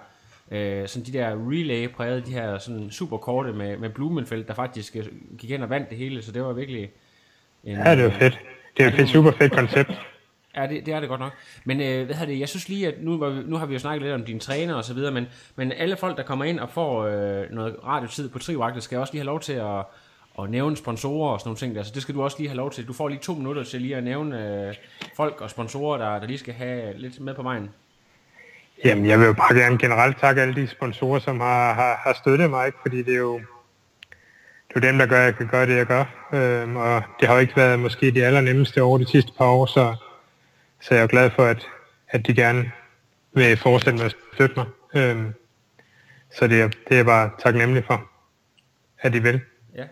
Øh, 0.51 0.89
sådan 0.89 1.07
de 1.07 1.13
der 1.13 1.51
relay 1.51 1.89
præget, 1.89 2.27
de 2.27 2.33
her 2.33 2.59
sådan 2.59 2.91
super 2.91 3.17
korte 3.17 3.53
med, 3.53 3.77
med 3.77 3.91
Blumenfeldt, 3.91 4.49
der 4.49 4.55
faktisk 4.55 4.97
gik 5.39 5.51
ind 5.51 5.63
og 5.63 5.71
vandt 5.71 5.91
det 5.91 5.99
hele, 5.99 6.23
så 6.23 6.33
det 6.33 6.43
var 6.43 6.53
virkelig... 6.53 6.91
En, 7.65 7.77
ja, 7.77 7.97
det 7.97 8.05
var 8.05 8.11
fedt. 8.11 8.39
Det 8.77 8.87
er 8.87 9.03
et 9.03 9.09
super 9.09 9.31
fedt 9.31 9.53
koncept. 9.53 9.91
Ja, 10.57 10.67
det, 10.67 10.87
det 10.87 10.95
er 10.95 11.01
det 11.01 11.09
godt 11.09 11.21
nok. 11.21 11.33
Men 11.65 11.81
øh, 11.81 12.05
hvad 12.05 12.15
hedder 12.15 12.33
det, 12.33 12.41
jeg 12.41 12.49
synes 12.49 12.69
lige, 12.69 12.89
at 12.89 12.95
nu, 13.01 13.17
vi, 13.17 13.43
nu 13.47 13.57
har 13.57 13.67
vi 13.67 13.73
jo 13.73 13.79
snakket 13.79 14.03
lidt 14.03 14.15
om 14.15 14.25
dine 14.25 14.41
træner 14.41 14.75
og 14.75 14.85
så 14.85 14.95
videre, 14.95 15.13
men, 15.13 15.27
men 15.57 15.73
alle 15.73 15.97
folk, 15.97 16.17
der 16.17 16.23
kommer 16.23 16.45
ind 16.45 16.61
og 16.61 16.71
får 16.71 17.05
øh, 17.05 17.51
noget 17.51 17.77
radiotid 17.85 18.29
på 18.29 18.39
Trivagtet, 18.39 18.83
skal 18.83 18.99
også 18.99 19.13
lige 19.13 19.21
have 19.21 19.27
lov 19.27 19.41
til 19.41 19.53
at, 19.53 19.85
at 20.39 20.51
nævne 20.51 20.77
sponsorer 20.77 21.33
og 21.33 21.41
sådan 21.41 21.49
nogle 21.49 21.59
ting 21.59 21.75
der. 21.75 21.83
Så 21.83 21.93
det 21.95 22.03
skal 22.03 22.15
du 22.15 22.23
også 22.23 22.37
lige 22.39 22.49
have 22.49 22.57
lov 22.57 22.71
til. 22.71 22.89
Du 22.89 22.93
får 22.93 23.09
lige 23.09 23.19
to 23.19 23.35
minutter 23.35 23.65
til 23.65 23.81
lige 23.81 23.97
at 23.97 24.05
nævne 24.05 24.67
øh, 24.69 24.75
folk 25.17 25.41
og 25.41 25.51
sponsorer, 25.51 25.99
der, 25.99 26.19
der 26.19 26.27
lige 26.27 26.39
skal 26.39 26.55
have 26.55 26.99
lidt 26.99 27.21
med 27.21 27.35
på 27.35 27.43
vejen. 27.43 27.71
Jamen, 28.85 29.07
jeg 29.07 29.19
vil 29.19 29.27
jo 29.27 29.33
bare 29.33 29.55
gerne 29.55 29.79
generelt 29.79 30.19
takke 30.19 30.43
alle 30.43 30.55
de 30.55 30.67
sponsorer, 30.67 31.19
som 31.19 31.41
har, 31.41 31.75
har, 31.75 32.01
har 32.05 32.13
støttet 32.13 32.51
mig, 32.51 32.67
ikke? 32.67 32.79
fordi 32.83 33.03
det 33.03 33.15
er 33.15 33.19
jo 33.19 33.41
det 34.69 34.77
er 34.77 34.91
dem, 34.91 34.99
der 34.99 35.07
gør, 35.07 35.19
at 35.19 35.25
jeg 35.25 35.37
kan 35.37 35.47
gøre 35.47 35.67
det, 35.67 35.77
jeg 35.77 35.87
gør. 35.87 36.05
Øhm, 36.33 36.77
og 36.77 37.03
det 37.21 37.29
har 37.29 37.35
jo 37.35 37.41
ikke 37.41 37.57
været 37.57 37.79
måske 37.79 38.11
de 38.11 38.25
allernemmeste 38.25 38.83
år 38.83 38.99
de 38.99 39.07
sidste 39.07 39.33
par 39.39 39.45
år, 39.45 39.67
så 39.67 39.95
så 40.81 40.95
jeg 40.95 41.03
er 41.03 41.07
glad 41.07 41.31
for, 41.31 41.45
at, 41.45 41.67
at 42.09 42.27
de 42.27 42.35
gerne 42.35 42.73
vil 43.33 43.57
fortsætte 43.57 43.99
med 43.99 44.07
at 44.07 44.17
støtte 44.35 44.55
mig. 44.57 44.67
Øhm, 44.95 45.35
så 46.35 46.47
det 46.47 46.61
er, 46.61 46.69
det 46.89 46.99
er 46.99 47.05
bare 47.05 47.31
taknemmelig 47.39 47.85
for, 47.85 48.11
at 48.99 49.13
de 49.13 49.23
vil. 49.23 49.41
Ja. 49.75 49.85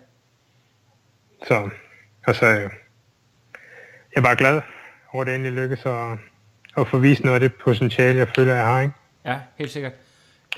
Så, 1.47 1.71
og 2.27 2.35
så 2.35 2.47
jeg 2.47 2.71
er 4.17 4.21
bare 4.21 4.37
glad 4.37 4.61
over, 5.13 5.23
at 5.23 5.27
det 5.27 5.35
endelig 5.35 5.53
lykkes 5.53 5.87
at, 5.87 6.19
at 6.77 6.89
få 6.89 6.99
vist 6.99 7.25
noget 7.25 7.35
af 7.35 7.41
det 7.41 7.55
potentiale, 7.55 8.19
jeg 8.19 8.29
føler, 8.29 8.55
jeg 8.55 8.67
har. 8.67 8.81
Ikke? 8.81 8.95
Ja, 9.25 9.41
helt 9.57 9.71
sikkert. 9.71 9.93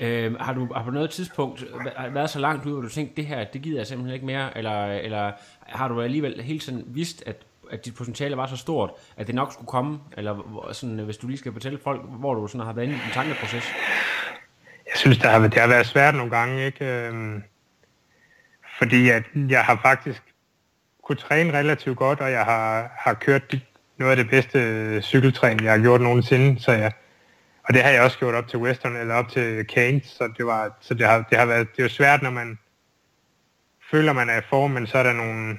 Øh, 0.01 0.35
har, 0.39 0.53
du, 0.53 0.73
har 0.73 0.83
på 0.83 0.91
noget 0.91 1.09
tidspunkt 1.09 1.65
været 2.11 2.29
så 2.29 2.39
langt 2.39 2.65
ud, 2.65 2.71
hvor 2.71 2.81
du 2.81 2.89
tænkte, 2.89 3.15
det 3.15 3.25
her, 3.25 3.43
det 3.43 3.61
gider 3.61 3.79
jeg 3.79 3.87
simpelthen 3.87 4.13
ikke 4.13 4.25
mere, 4.25 4.57
eller, 4.57 4.85
eller 4.85 5.31
har 5.59 5.87
du 5.87 6.01
alligevel 6.01 6.41
hele 6.41 6.59
tiden 6.59 6.83
vidst, 6.87 7.23
at 7.25 7.35
at 7.71 7.85
dit 7.85 7.95
potentiale 7.95 8.37
var 8.37 8.47
så 8.47 8.57
stort, 8.57 8.91
at 9.17 9.27
det 9.27 9.35
nok 9.35 9.53
skulle 9.53 9.67
komme? 9.67 9.99
Eller 10.17 10.69
sådan, 10.71 10.99
hvis 10.99 11.17
du 11.17 11.27
lige 11.27 11.37
skal 11.37 11.53
fortælle 11.53 11.79
folk, 11.83 12.01
hvor 12.05 12.33
du 12.33 12.47
sådan 12.47 12.65
har 12.65 12.73
været 12.73 12.85
inde 12.85 12.95
i 12.95 12.99
din 13.05 13.13
tankeproces? 13.13 13.63
Jeg 14.85 14.95
synes, 14.95 15.17
det 15.17 15.29
har, 15.29 15.39
det 15.39 15.53
har 15.53 15.67
været 15.67 15.87
svært 15.87 16.15
nogle 16.15 16.31
gange, 16.31 16.65
ikke? 16.65 16.85
Øhm, 16.85 17.43
fordi 18.77 19.09
at 19.09 19.23
jeg 19.35 19.63
har 19.63 19.79
faktisk 19.81 20.23
kunne 21.03 21.15
træne 21.15 21.53
relativt 21.53 21.97
godt, 21.97 22.19
og 22.19 22.31
jeg 22.31 22.45
har, 22.45 22.91
har 22.97 23.13
kørt 23.13 23.55
noget 23.97 24.11
af 24.11 24.17
det 24.17 24.29
bedste 24.29 24.59
øh, 24.59 25.01
cykeltræning, 25.01 25.63
jeg 25.63 25.71
har 25.71 25.79
gjort 25.79 26.01
nogensinde. 26.01 26.61
Så 26.61 26.71
jeg, 26.71 26.91
og 27.67 27.73
det 27.73 27.83
har 27.83 27.89
jeg 27.89 28.01
også 28.01 28.19
gjort 28.19 28.33
op 28.33 28.47
til 28.47 28.59
Western 28.59 28.95
eller 28.95 29.13
op 29.13 29.29
til 29.29 29.67
Keynes, 29.67 30.05
så 30.05 30.33
det, 30.37 30.45
var, 30.45 30.77
så 30.81 30.93
det, 30.93 31.07
har, 31.07 31.25
det 31.29 31.37
har 31.37 31.45
været 31.45 31.77
det 31.77 31.85
er 31.85 31.89
svært, 31.89 32.21
når 32.21 32.29
man 32.29 32.59
føler, 33.91 34.13
man 34.13 34.29
er 34.29 34.37
i 34.37 34.45
form, 34.49 34.71
men 34.71 34.87
så 34.87 34.97
er 34.97 35.03
der 35.03 35.13
nogle, 35.13 35.57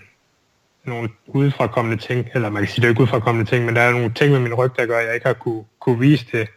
nogle 0.84 1.08
udefrakommende 1.26 2.02
ting, 2.02 2.28
eller 2.34 2.50
man 2.50 2.62
kan 2.62 2.68
sige, 2.68 2.80
det 2.82 2.84
er 2.84 2.88
ikke 2.88 3.00
udefrakommende 3.00 3.50
ting, 3.50 3.64
men 3.64 3.76
der 3.76 3.82
er 3.82 3.92
nogle 3.92 4.12
ting 4.14 4.32
med 4.32 4.40
min 4.40 4.54
ryg, 4.54 4.70
der 4.76 4.86
gør, 4.86 4.98
at 4.98 5.06
jeg 5.06 5.14
ikke 5.14 5.26
har 5.26 5.34
kunne, 5.34 5.64
kunne 5.80 5.98
vise 5.98 6.26
det 6.32 6.48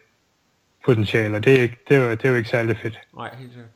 potentiale, 0.85 1.35
og 1.35 1.43
det 1.43 1.53
er, 1.57 1.61
ikke, 1.61 1.77
det, 1.89 1.97
er 1.97 2.01
jo, 2.01 2.11
det 2.11 2.25
er 2.25 2.29
jo 2.29 2.35
ikke 2.35 2.49
særlig 2.49 2.77
fedt. 2.77 2.99
Nej, 3.15 3.35
helt 3.35 3.51
sikkert. 3.51 3.69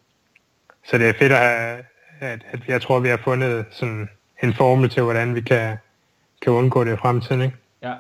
Så 0.85 0.97
det 0.97 1.09
er 1.09 1.13
fedt 1.13 1.31
at 1.31 1.37
have, 1.37 1.83
at, 2.19 2.45
at 2.51 2.59
jeg 2.67 2.81
tror, 2.81 2.99
vi 2.99 3.09
har 3.09 3.17
fundet 3.17 3.65
sådan 3.71 4.09
en 4.43 4.53
formel 4.53 4.89
til, 4.89 5.03
hvordan 5.03 5.35
vi 5.35 5.41
kan, 5.41 5.77
kan 6.41 6.53
undgå 6.53 6.83
det 6.83 6.93
i 6.93 6.97
fremtiden, 6.97 7.41
ikke? 7.41 7.57
Ja. 7.81 7.93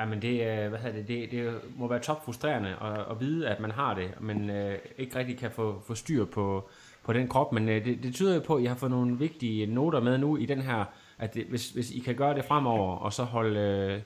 Ja, 0.00 0.04
men 0.04 0.22
det, 0.22 0.68
hvad 0.68 0.78
hedder 0.78 0.96
det, 0.98 1.08
det, 1.08 1.30
det 1.30 1.60
må 1.76 1.88
være 1.88 1.98
top 1.98 2.24
frustrerende 2.24 2.76
at, 2.82 2.98
at 3.10 3.20
vide, 3.20 3.48
at 3.48 3.60
man 3.60 3.70
har 3.70 3.94
det, 3.94 4.10
men 4.20 4.50
øh, 4.50 4.78
ikke 4.98 5.18
rigtig 5.18 5.38
kan 5.38 5.50
få, 5.50 5.82
få 5.86 5.94
styr 5.94 6.24
på, 6.24 6.68
på 7.04 7.12
den 7.12 7.28
krop. 7.28 7.52
Men 7.52 7.68
øh, 7.68 7.84
det, 7.84 8.02
det 8.02 8.14
tyder 8.14 8.34
jo 8.34 8.40
på, 8.40 8.54
at 8.56 8.62
I 8.62 8.66
har 8.66 8.74
fået 8.74 8.90
nogle 8.90 9.18
vigtige 9.18 9.66
noter 9.66 10.00
med 10.00 10.18
nu 10.18 10.36
i 10.36 10.46
den 10.46 10.60
her, 10.60 10.84
at 11.22 11.34
det, 11.34 11.46
hvis, 11.48 11.70
hvis 11.70 11.90
I 11.90 11.98
kan 11.98 12.14
gøre 12.14 12.34
det 12.34 12.44
fremover, 12.44 12.96
og 12.96 13.12
så 13.12 13.22
holde 13.22 13.60
øh, 13.60 14.02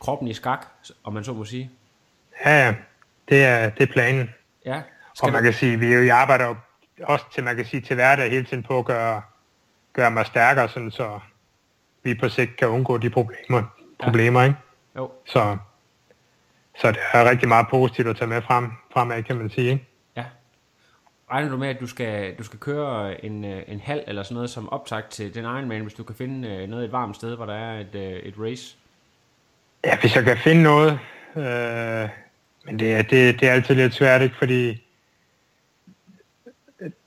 kroppen 0.00 0.28
i 0.28 0.34
skak, 0.34 0.66
om 1.04 1.12
man 1.12 1.24
så 1.24 1.32
må 1.32 1.44
sige. 1.44 1.70
Ja, 2.44 2.66
ja, 2.66 2.74
det 3.28 3.44
er, 3.44 3.70
det 3.70 3.88
er 3.88 3.92
planen. 3.92 4.30
Ja. 4.64 4.76
Og 4.76 4.82
Skal 5.14 5.32
man 5.32 5.42
du, 5.42 5.44
kan 5.44 5.52
sige, 5.52 5.78
vi, 5.78 5.86
jeg 5.94 6.16
arbejder 6.16 6.46
jo 6.46 6.56
også 7.02 7.24
til, 7.34 7.44
man 7.44 7.56
kan 7.56 7.64
sige, 7.64 7.80
til 7.80 7.94
hverdag 7.94 8.30
hele 8.30 8.44
tiden 8.44 8.62
på 8.62 8.78
at 8.78 8.84
gøre, 8.84 9.22
gøre 9.92 10.10
mig 10.10 10.26
stærkere, 10.26 10.68
sådan, 10.68 10.90
så 10.90 11.20
vi 12.02 12.14
på 12.14 12.28
sigt 12.28 12.56
kan 12.56 12.68
undgå 12.68 12.98
de 12.98 13.10
problemer, 13.10 13.62
problemer 13.98 14.42
ikke? 14.42 14.56
jo, 14.96 15.12
Så, 15.26 15.56
så 16.78 16.88
det 16.88 16.98
er 17.12 17.30
rigtig 17.30 17.48
meget 17.48 17.66
positivt 17.70 18.08
at 18.08 18.16
tage 18.16 18.28
med 18.28 18.42
frem, 18.42 18.70
fremad, 18.92 19.22
kan 19.22 19.36
man 19.36 19.50
sige, 19.50 19.70
ikke? 19.70 19.86
Regner 21.30 21.50
du 21.50 21.56
med, 21.56 21.68
at 21.68 21.80
du 21.80 21.86
skal, 21.86 22.34
du 22.38 22.42
skal 22.44 22.58
køre 22.58 23.24
en, 23.24 23.44
øh, 23.44 23.62
en 23.68 23.80
halv 23.80 24.00
eller 24.06 24.22
sådan 24.22 24.34
noget 24.34 24.50
som 24.50 24.68
optakt 24.68 25.10
til 25.10 25.34
den 25.34 25.44
Ironman, 25.44 25.80
hvis 25.82 25.94
du 25.94 26.02
kan 26.04 26.14
finde 26.16 26.48
øh, 26.48 26.68
noget 26.68 26.84
et 26.84 26.92
varmt 26.92 27.16
sted, 27.16 27.36
hvor 27.36 27.46
der 27.46 27.54
er 27.54 27.80
et, 27.80 27.94
øh, 27.94 28.02
et 28.12 28.34
race? 28.38 28.76
Ja, 29.84 29.98
hvis 30.00 30.16
jeg 30.16 30.24
kan 30.24 30.38
finde 30.38 30.62
noget. 30.62 30.92
Øh, 31.36 32.08
men 32.64 32.78
det, 32.78 32.94
er- 32.94 33.02
det, 33.02 33.40
det 33.40 33.48
er 33.48 33.52
altid 33.52 33.74
lidt 33.74 33.94
svært, 33.94 34.22
ikke? 34.22 34.36
Fordi 34.38 34.82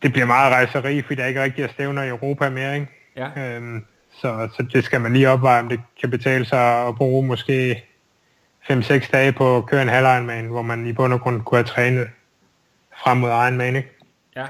det 0.02 0.12
bliver 0.12 0.26
meget 0.26 0.54
rejseri, 0.54 1.02
fordi 1.02 1.16
der 1.16 1.26
ikke 1.26 1.44
rigtig 1.44 1.64
er 1.64 1.68
stævner 1.68 2.04
i 2.04 2.08
Europa 2.10 2.50
mere, 2.50 2.76
ikke? 2.76 2.88
Ja, 3.16 3.56
Øhm, 3.56 3.86
så, 4.12 4.50
så 4.58 4.68
det 4.74 4.84
skal 4.84 5.02
man 5.02 5.14
lige 5.14 5.30
opveje, 5.30 5.60
om 5.62 5.70
det 5.70 5.82
kan 6.02 6.10
betale 6.10 6.46
sig 6.46 6.88
at 6.88 6.96
bruge 6.96 7.28
måske 7.28 7.84
5-6 8.72 9.12
dage 9.12 9.32
på 9.32 9.58
at 9.58 9.66
køre 9.66 9.82
en 9.82 9.90
halv 9.90 10.06
Ironman, 10.06 10.46
hvor 10.48 10.62
man 10.62 10.88
i 10.88 10.94
bund 10.94 11.14
og 11.14 11.22
grund 11.22 11.42
kunne 11.44 11.58
have 11.58 11.68
trænet 11.68 12.10
frem 13.04 13.18
mod 13.18 13.30
Ironman, 13.30 13.76
ikke? 13.76 13.90
Ja. 14.36 14.48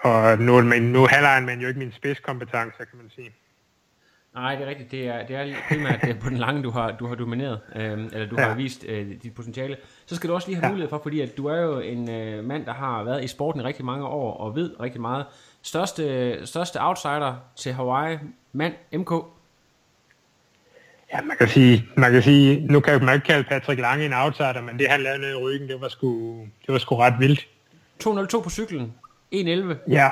Og 0.00 0.38
nu, 0.38 0.62
men 0.62 0.82
nu 0.82 1.02
er 1.02 1.08
halv 1.08 1.24
Ironman 1.24 1.60
jo 1.60 1.68
ikke 1.68 1.78
min 1.78 1.92
spidskompetence, 1.92 2.76
kan 2.78 2.98
man 2.98 3.10
sige. 3.14 3.30
Nej, 4.34 4.54
det 4.54 4.64
er 4.64 4.68
rigtigt. 4.68 4.90
Det 4.90 5.08
er, 5.08 5.26
det 5.26 5.36
er 5.36 5.54
primært 5.68 6.00
det 6.02 6.10
er 6.10 6.20
på 6.20 6.28
den 6.28 6.36
lange, 6.36 6.62
du 6.62 6.70
har, 6.70 6.90
du 6.92 7.06
har 7.06 7.14
domineret, 7.14 7.60
øh, 7.76 7.82
eller 8.12 8.26
du 8.28 8.36
ja. 8.38 8.46
Har 8.48 8.54
vist 8.54 8.84
øh, 8.88 9.06
dit 9.22 9.34
potentiale. 9.34 9.76
Så 10.06 10.16
skal 10.16 10.30
du 10.30 10.34
også 10.34 10.48
lige 10.48 10.56
have. 10.56 10.66
Ja. 10.66 10.70
mulighed 10.70 10.88
for, 10.90 11.00
fordi 11.02 11.20
at 11.20 11.36
du 11.36 11.46
er 11.46 11.60
jo 11.60 11.78
en 11.80 12.10
øh, 12.10 12.44
mand, 12.44 12.66
der 12.66 12.72
har 12.72 13.04
været 13.04 13.24
i 13.24 13.26
sporten 13.26 13.60
i 13.60 13.64
rigtig 13.64 13.84
mange 13.84 14.06
år, 14.06 14.34
og 14.36 14.56
ved 14.56 14.80
rigtig 14.80 15.00
meget. 15.00 15.24
Største, 15.62 16.46
største 16.46 16.82
outsider 16.82 17.36
til 17.56 17.72
Hawaii, 17.72 18.18
mand, 18.52 18.74
MK. 18.92 19.10
Ja, 21.12 21.20
man 21.22 21.36
kan 21.36 21.48
sige, 21.48 21.88
man 21.96 22.12
kan 22.12 22.22
sige, 22.22 22.66
nu 22.66 22.80
kan 22.80 23.04
man 23.04 23.14
ikke 23.14 23.26
kalde 23.26 23.48
Patrick 23.48 23.80
Lange 23.80 24.06
en 24.06 24.12
outsider, 24.12 24.60
men 24.60 24.78
det 24.78 24.88
han 24.90 25.00
lavede 25.00 25.20
nede 25.20 25.32
i 25.32 25.42
ryggen, 25.42 25.68
det 25.68 25.80
var 25.80 25.88
sgu, 25.88 26.40
det 26.66 26.72
var 26.72 26.78
sgu 26.78 26.96
ret 26.96 27.14
vildt. 27.18 27.46
202 28.00 28.40
på 28.40 28.50
cyklen, 28.50 28.94
1.11. 29.34 29.74
Ja, 29.88 30.10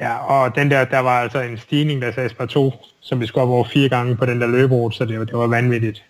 ja, 0.00 0.16
og 0.18 0.54
den 0.54 0.70
der, 0.70 0.84
der 0.84 0.98
var 0.98 1.20
altså 1.20 1.40
en 1.40 1.58
stigning, 1.58 2.02
der 2.02 2.12
sagde 2.12 2.34
par 2.34 2.46
to, 2.46 2.72
som 3.00 3.20
vi 3.20 3.26
skulle 3.26 3.42
op 3.42 3.48
over 3.48 3.64
fire 3.64 3.88
gange 3.88 4.16
på 4.16 4.26
den 4.26 4.40
der 4.40 4.46
løberute, 4.46 4.96
så 4.96 5.04
det 5.04 5.18
var, 5.18 5.24
det 5.24 5.38
var 5.38 5.46
vanvittigt. 5.46 6.04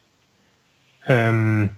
Øhm, 1.11 1.71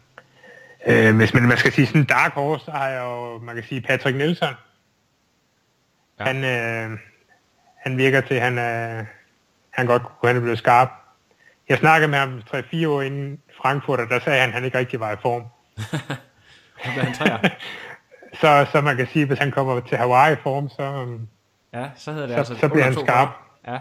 øh, 0.87 1.16
hvis 1.16 1.35
man, 1.35 1.42
man 1.42 1.59
skal 1.59 1.72
sige 1.72 1.87
sådan 1.87 2.01
en 2.01 2.07
dark 2.07 2.33
horse, 2.33 2.64
så 2.64 2.70
har 2.70 2.88
jeg 2.88 3.03
jo, 3.03 3.38
man 3.38 3.55
kan 3.55 3.64
sige 3.64 3.81
Patrick 3.81 4.16
Nielsen. 4.16 4.48
Ja. 6.20 6.25
Han, 6.25 6.44
øh, 6.44 6.98
han 7.77 7.96
virker 7.96 8.20
til, 8.20 8.35
at 8.35 8.42
han, 8.42 8.59
er, 8.59 9.05
han 9.70 9.87
godt 9.87 10.03
kunne 10.03 10.29
han 10.29 10.37
er 10.37 10.40
blevet 10.40 10.59
skarp. 10.59 10.88
Jeg 11.68 11.79
snakkede 11.79 12.11
med 12.11 12.18
ham 12.18 12.42
3-4 12.55 12.88
år 12.88 13.03
inden 13.03 13.38
Frankfurt, 13.62 14.01
og 14.01 14.09
der 14.09 14.20
sagde 14.20 14.40
han, 14.40 14.48
at 14.48 14.55
han 14.55 14.64
ikke 14.64 14.79
rigtig 14.79 15.01
var 15.01 15.12
i 15.12 15.16
form. 15.22 15.42
Så 16.85 16.90
blev 16.94 17.05
han 17.05 17.14
træer. 17.14 17.38
Så, 18.35 18.66
så 18.73 18.81
man 18.81 18.97
kan 18.97 19.07
sige, 19.07 19.23
at 19.23 19.29
hvis 19.29 19.38
han 19.38 19.51
kommer 19.51 19.81
til 19.81 19.99
Hawaii 19.99 20.33
i 20.33 20.37
form, 20.42 20.68
så 20.68 20.83
øhm, 20.83 21.29
Ja, 21.75 21.87
så 21.97 22.12
hedder 22.12 22.27
det 22.27 22.35
Så- 22.35 22.38
altså... 22.38 22.55
så 22.61 22.68
bliver 22.68 22.85
han 22.85 22.92
202 22.95 23.07
skarp. 23.12 23.29
Ja. 23.66 23.73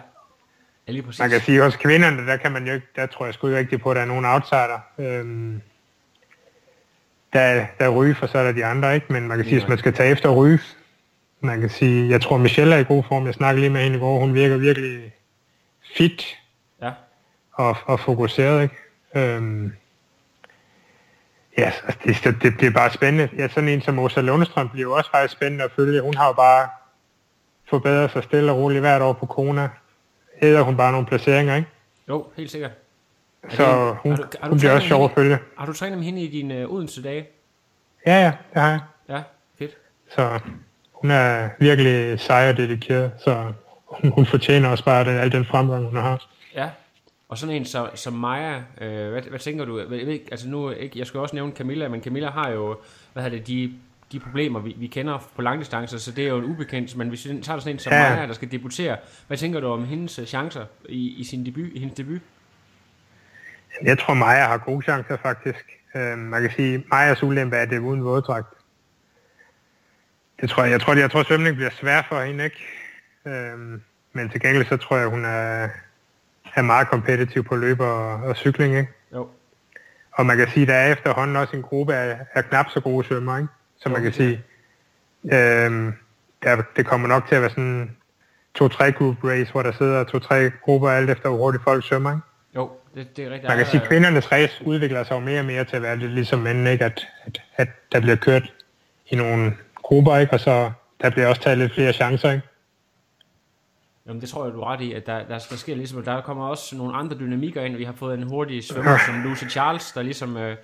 ja, 0.87 0.91
lige 0.91 1.03
præcis. 1.03 1.19
Man 1.19 1.29
kan 1.29 1.41
sige 1.41 1.63
også 1.63 1.79
kvinderne, 1.79 2.27
der 2.27 2.37
kan 2.37 2.51
man 2.51 2.67
jo 2.67 2.73
ikke, 2.73 2.87
der 2.95 3.05
tror 3.05 3.25
jeg 3.25 3.33
sgu 3.33 3.47
ikke 3.47 3.59
rigtig 3.59 3.81
på, 3.81 3.89
at 3.91 3.95
der 3.95 4.01
er 4.01 4.05
nogen 4.05 4.25
outsider. 4.25 4.79
Øhm, 4.97 5.61
der, 7.33 7.65
der 7.79 7.85
er 7.85 7.89
ryge, 7.89 8.15
for 8.15 8.27
så 8.27 8.37
er 8.37 8.43
der 8.43 8.51
de 8.51 8.65
andre, 8.65 8.95
ikke? 8.95 9.13
Men 9.13 9.27
man 9.27 9.37
kan 9.37 9.45
sige, 9.45 9.59
hvis 9.59 9.69
man 9.69 9.77
skal 9.77 9.93
tage 9.93 10.11
efter 10.11 10.29
ryge, 10.29 10.59
man 11.39 11.59
kan 11.59 11.69
sige, 11.69 12.09
jeg 12.09 12.21
tror 12.21 12.37
Michelle 12.37 12.75
er 12.75 12.79
i 12.79 12.83
god 12.83 13.03
form. 13.03 13.25
Jeg 13.25 13.33
snakkede 13.33 13.59
lige 13.61 13.69
med 13.69 13.81
hende 13.81 13.97
i 13.97 13.99
går. 13.99 14.19
Hun 14.19 14.33
virker 14.33 14.57
virkelig 14.57 15.13
fit 15.97 16.37
Ja, 16.81 16.91
og, 17.53 17.77
og 17.85 17.99
fokuseret, 17.99 18.63
ikke? 18.63 18.75
Øhm, 19.15 19.73
ja, 21.57 21.71
så 21.71 21.81
det, 22.03 22.15
det, 22.23 22.41
det 22.43 22.57
bliver 22.57 22.71
bare 22.71 22.91
spændende. 22.91 23.29
Ja, 23.37 23.47
sådan 23.47 23.69
en 23.69 23.81
som 23.81 23.99
Åsa 23.99 24.21
Lundstrøm 24.21 24.69
bliver 24.69 24.95
også 24.97 25.11
faktisk 25.11 25.33
spændende 25.33 25.63
at 25.63 25.71
følge. 25.75 26.01
Hun 26.01 26.13
har 26.13 26.27
jo 26.27 26.33
bare 26.33 26.69
forbedret 27.69 28.11
sig 28.11 28.23
stille 28.23 28.51
og 28.51 28.57
roligt 28.57 28.81
hvert 28.81 29.01
år 29.01 29.13
på 29.13 29.25
Kona. 29.25 29.69
Æder 30.41 30.61
hun 30.61 30.77
bare 30.77 30.91
nogle 30.91 31.07
placeringer, 31.07 31.55
ikke? 31.55 31.67
jo, 32.09 32.27
helt 32.37 32.51
sikkert. 32.51 32.71
Så 33.49 33.87
det- 33.87 33.97
hun, 34.03 34.11
har 34.11 34.17
du- 34.17 34.23
har 34.41 34.47
du 34.47 34.49
hun 34.49 34.59
bliver 34.59 34.73
også 34.73 34.87
sjov 34.87 35.05
at 35.05 35.11
følge. 35.15 35.37
Har 35.57 35.65
du 35.65 35.73
trænet 35.73 35.97
med 35.97 36.05
hende 36.05 36.21
i 36.21 36.27
dine 36.27 36.53
øh, 36.57 36.69
Odense 36.73 37.03
dage? 37.03 37.27
Ja, 38.07 38.15
ja, 38.21 38.31
det 38.53 38.61
har 38.61 38.69
jeg. 38.69 38.79
Ja, 39.09 39.21
fedt. 39.59 39.71
Så 40.15 40.39
hun 40.93 41.11
er 41.11 41.49
virkelig 41.59 42.19
sej 42.19 42.49
og 42.49 42.57
dedikeret, 42.57 43.11
så 43.23 43.53
hun, 43.87 44.11
hun 44.11 44.25
fortjener 44.25 44.69
også 44.69 44.85
bare 44.85 45.03
den, 45.05 45.17
al 45.17 45.31
den 45.31 45.45
fremgang, 45.45 45.85
hun 45.85 45.95
har. 45.95 46.27
Ja, 46.55 46.69
og 47.31 47.37
sådan 47.37 47.55
en 47.55 47.65
som, 47.65 47.89
som 47.95 48.13
Maja, 48.13 48.61
øh, 48.81 49.11
hvad, 49.11 49.21
hvad 49.21 49.39
tænker 49.39 49.65
du? 49.65 49.79
Jeg 49.79 49.89
ved 49.89 50.19
altså 50.31 50.47
nu, 50.49 50.69
ikke, 50.69 50.99
jeg 50.99 51.07
skal 51.07 51.19
også 51.19 51.35
nævne 51.35 51.51
Camilla, 51.51 51.87
men 51.87 52.03
Camilla 52.03 52.29
har 52.29 52.49
jo, 52.49 52.77
hvad 53.13 53.23
hedder 53.23 53.37
det, 53.37 53.47
de, 53.47 53.73
de 54.11 54.19
problemer, 54.19 54.59
vi, 54.59 54.75
vi 54.77 54.87
kender 54.87 55.29
på 55.35 55.41
langdistancer, 55.41 55.97
så 55.97 56.11
det 56.11 56.23
er 56.23 56.29
jo 56.29 56.37
en 56.37 56.45
ubekendt, 56.45 56.97
men 56.97 57.09
hvis 57.09 57.29
vi 57.29 57.41
tager 57.41 57.59
sådan 57.59 57.75
en 57.75 57.79
som 57.79 57.93
Ja. 57.93 58.09
Maja, 58.09 58.27
der 58.27 58.33
skal 58.33 58.51
debutere, 58.51 58.97
hvad 59.27 59.37
tænker 59.37 59.59
du 59.59 59.67
om 59.67 59.85
hendes 59.85 60.19
øh, 60.19 60.25
chancer 60.25 60.65
i, 60.89 61.09
i 61.09 61.23
sin 61.23 61.45
debut, 61.45 61.69
i 61.73 61.79
hendes 61.79 61.97
debut? 61.97 62.21
Jeg 63.83 63.99
tror, 63.99 64.13
Maja 64.13 64.47
har 64.47 64.57
gode 64.57 64.81
chancer, 64.81 65.17
faktisk. 65.17 65.65
Øh, 65.95 66.17
man 66.17 66.41
kan 66.41 66.51
sige, 66.51 66.83
Majas 66.91 67.23
ulempe 67.23 67.55
er 67.55 67.65
det 67.65 67.79
uden 67.79 68.03
våddragt. 68.03 68.47
Det 70.41 70.49
tror 70.49 70.63
jeg. 70.63 70.71
Jeg 70.71 70.81
tror, 70.81 70.93
jeg 70.93 71.11
tror 71.11 71.23
svømning 71.23 71.55
bliver 71.55 71.71
svært 71.71 72.05
for 72.09 72.21
hende, 72.21 72.43
ikke? 72.43 72.65
Øh, 73.25 73.79
men 74.13 74.29
til 74.29 74.41
gengæld 74.41 74.65
så 74.65 74.77
tror 74.77 74.97
jeg, 74.97 75.07
hun 75.07 75.25
er, 75.25 75.69
er 76.55 76.61
meget 76.61 76.87
kompetitiv 76.87 77.43
på 77.43 77.55
løb 77.55 77.79
og, 77.79 78.13
og 78.13 78.35
cykling, 78.35 78.77
ikke? 78.77 78.89
Jo, 79.13 79.27
Og 80.11 80.25
man 80.25 80.37
kan 80.37 80.47
sige, 80.49 80.65
der 80.65 80.73
er 80.73 80.91
efterhånden 80.91 81.35
også 81.35 81.55
en 81.55 81.61
gruppe 81.61 81.95
af, 81.95 82.17
af 82.33 82.45
knap 82.45 82.65
så 82.69 82.79
gode 82.79 83.07
svømmer, 83.07 83.37
ikke? 83.37 83.49
Så 83.81 83.89
man 83.89 83.97
Jo, 83.97 84.03
kan 84.03 84.13
sige, 84.13 84.41
øhm, 85.33 85.93
der, 86.43 86.61
det 86.75 86.85
kommer 86.85 87.07
nok 87.07 87.27
til 87.27 87.35
at 87.35 87.41
være 87.41 87.49
sådan 87.49 87.97
to-tre 88.55 88.91
group 88.91 89.15
race, 89.23 89.51
hvor 89.51 89.63
der 89.63 89.71
sidder 89.71 90.03
to-tre 90.03 90.51
grupper 90.61 90.89
alt 90.89 91.09
efter, 91.09 91.29
hvor 91.29 91.37
hurtigt 91.37 91.63
folk 91.63 91.85
svømmer, 91.87 92.11
ikke? 92.11 92.21
jo, 92.55 92.69
det, 92.95 93.17
det 93.17 93.25
er 93.25 93.29
rigtigt. 93.29 93.47
Man 93.49 93.57
kan 93.57 93.65
sige, 93.65 93.81
at 93.81 93.87
kvindernes 93.87 94.31
race 94.31 94.63
udvikler 94.65 95.03
sig 95.03 95.15
jo 95.15 95.19
mere 95.19 95.39
og 95.39 95.45
mere 95.45 95.63
til 95.63 95.75
at 95.75 95.81
være 95.81 95.95
lidt 95.97 96.11
ligesom 96.11 96.39
mændene, 96.39 96.71
ikke? 96.71 96.85
At, 96.85 97.07
at, 97.25 97.41
at 97.57 97.67
der 97.91 97.99
bliver 97.99 98.15
kørt 98.15 98.53
i 99.07 99.15
nogle 99.15 99.53
grupper, 99.75 100.17
ikke? 100.17 100.33
Og 100.33 100.39
så 100.39 100.71
der 101.01 101.09
bliver 101.09 101.27
også 101.27 101.41
taget 101.41 101.57
lidt 101.57 101.73
flere 101.73 101.93
chancer, 101.93 102.31
ikke? 102.31 102.47
Jamen 104.11 104.21
det 104.21 104.29
tror 104.29 104.45
jeg, 104.45 104.53
du 104.53 104.61
er 104.61 104.71
ret 104.71 104.81
i, 104.81 104.93
at 104.93 105.05
der, 105.05 105.17
der, 105.17 105.39
der 105.49 105.55
sker 105.55 105.75
ligesom, 105.75 106.03
der 106.03 106.21
kommer 106.21 106.47
også 106.47 106.75
nogle 106.75 106.95
andre 106.95 107.17
dynamikker 107.17 107.61
ind. 107.61 107.75
Vi 107.75 107.83
har 107.83 107.93
fået 107.93 108.17
en 108.17 108.23
hurtig 108.23 108.63
svømmer 108.63 108.97
som 109.05 109.23
Lucy 109.23 109.43
Charles, 109.43 109.91
der 109.91 110.01
ligesom, 110.01 110.37
øh, 110.37 110.55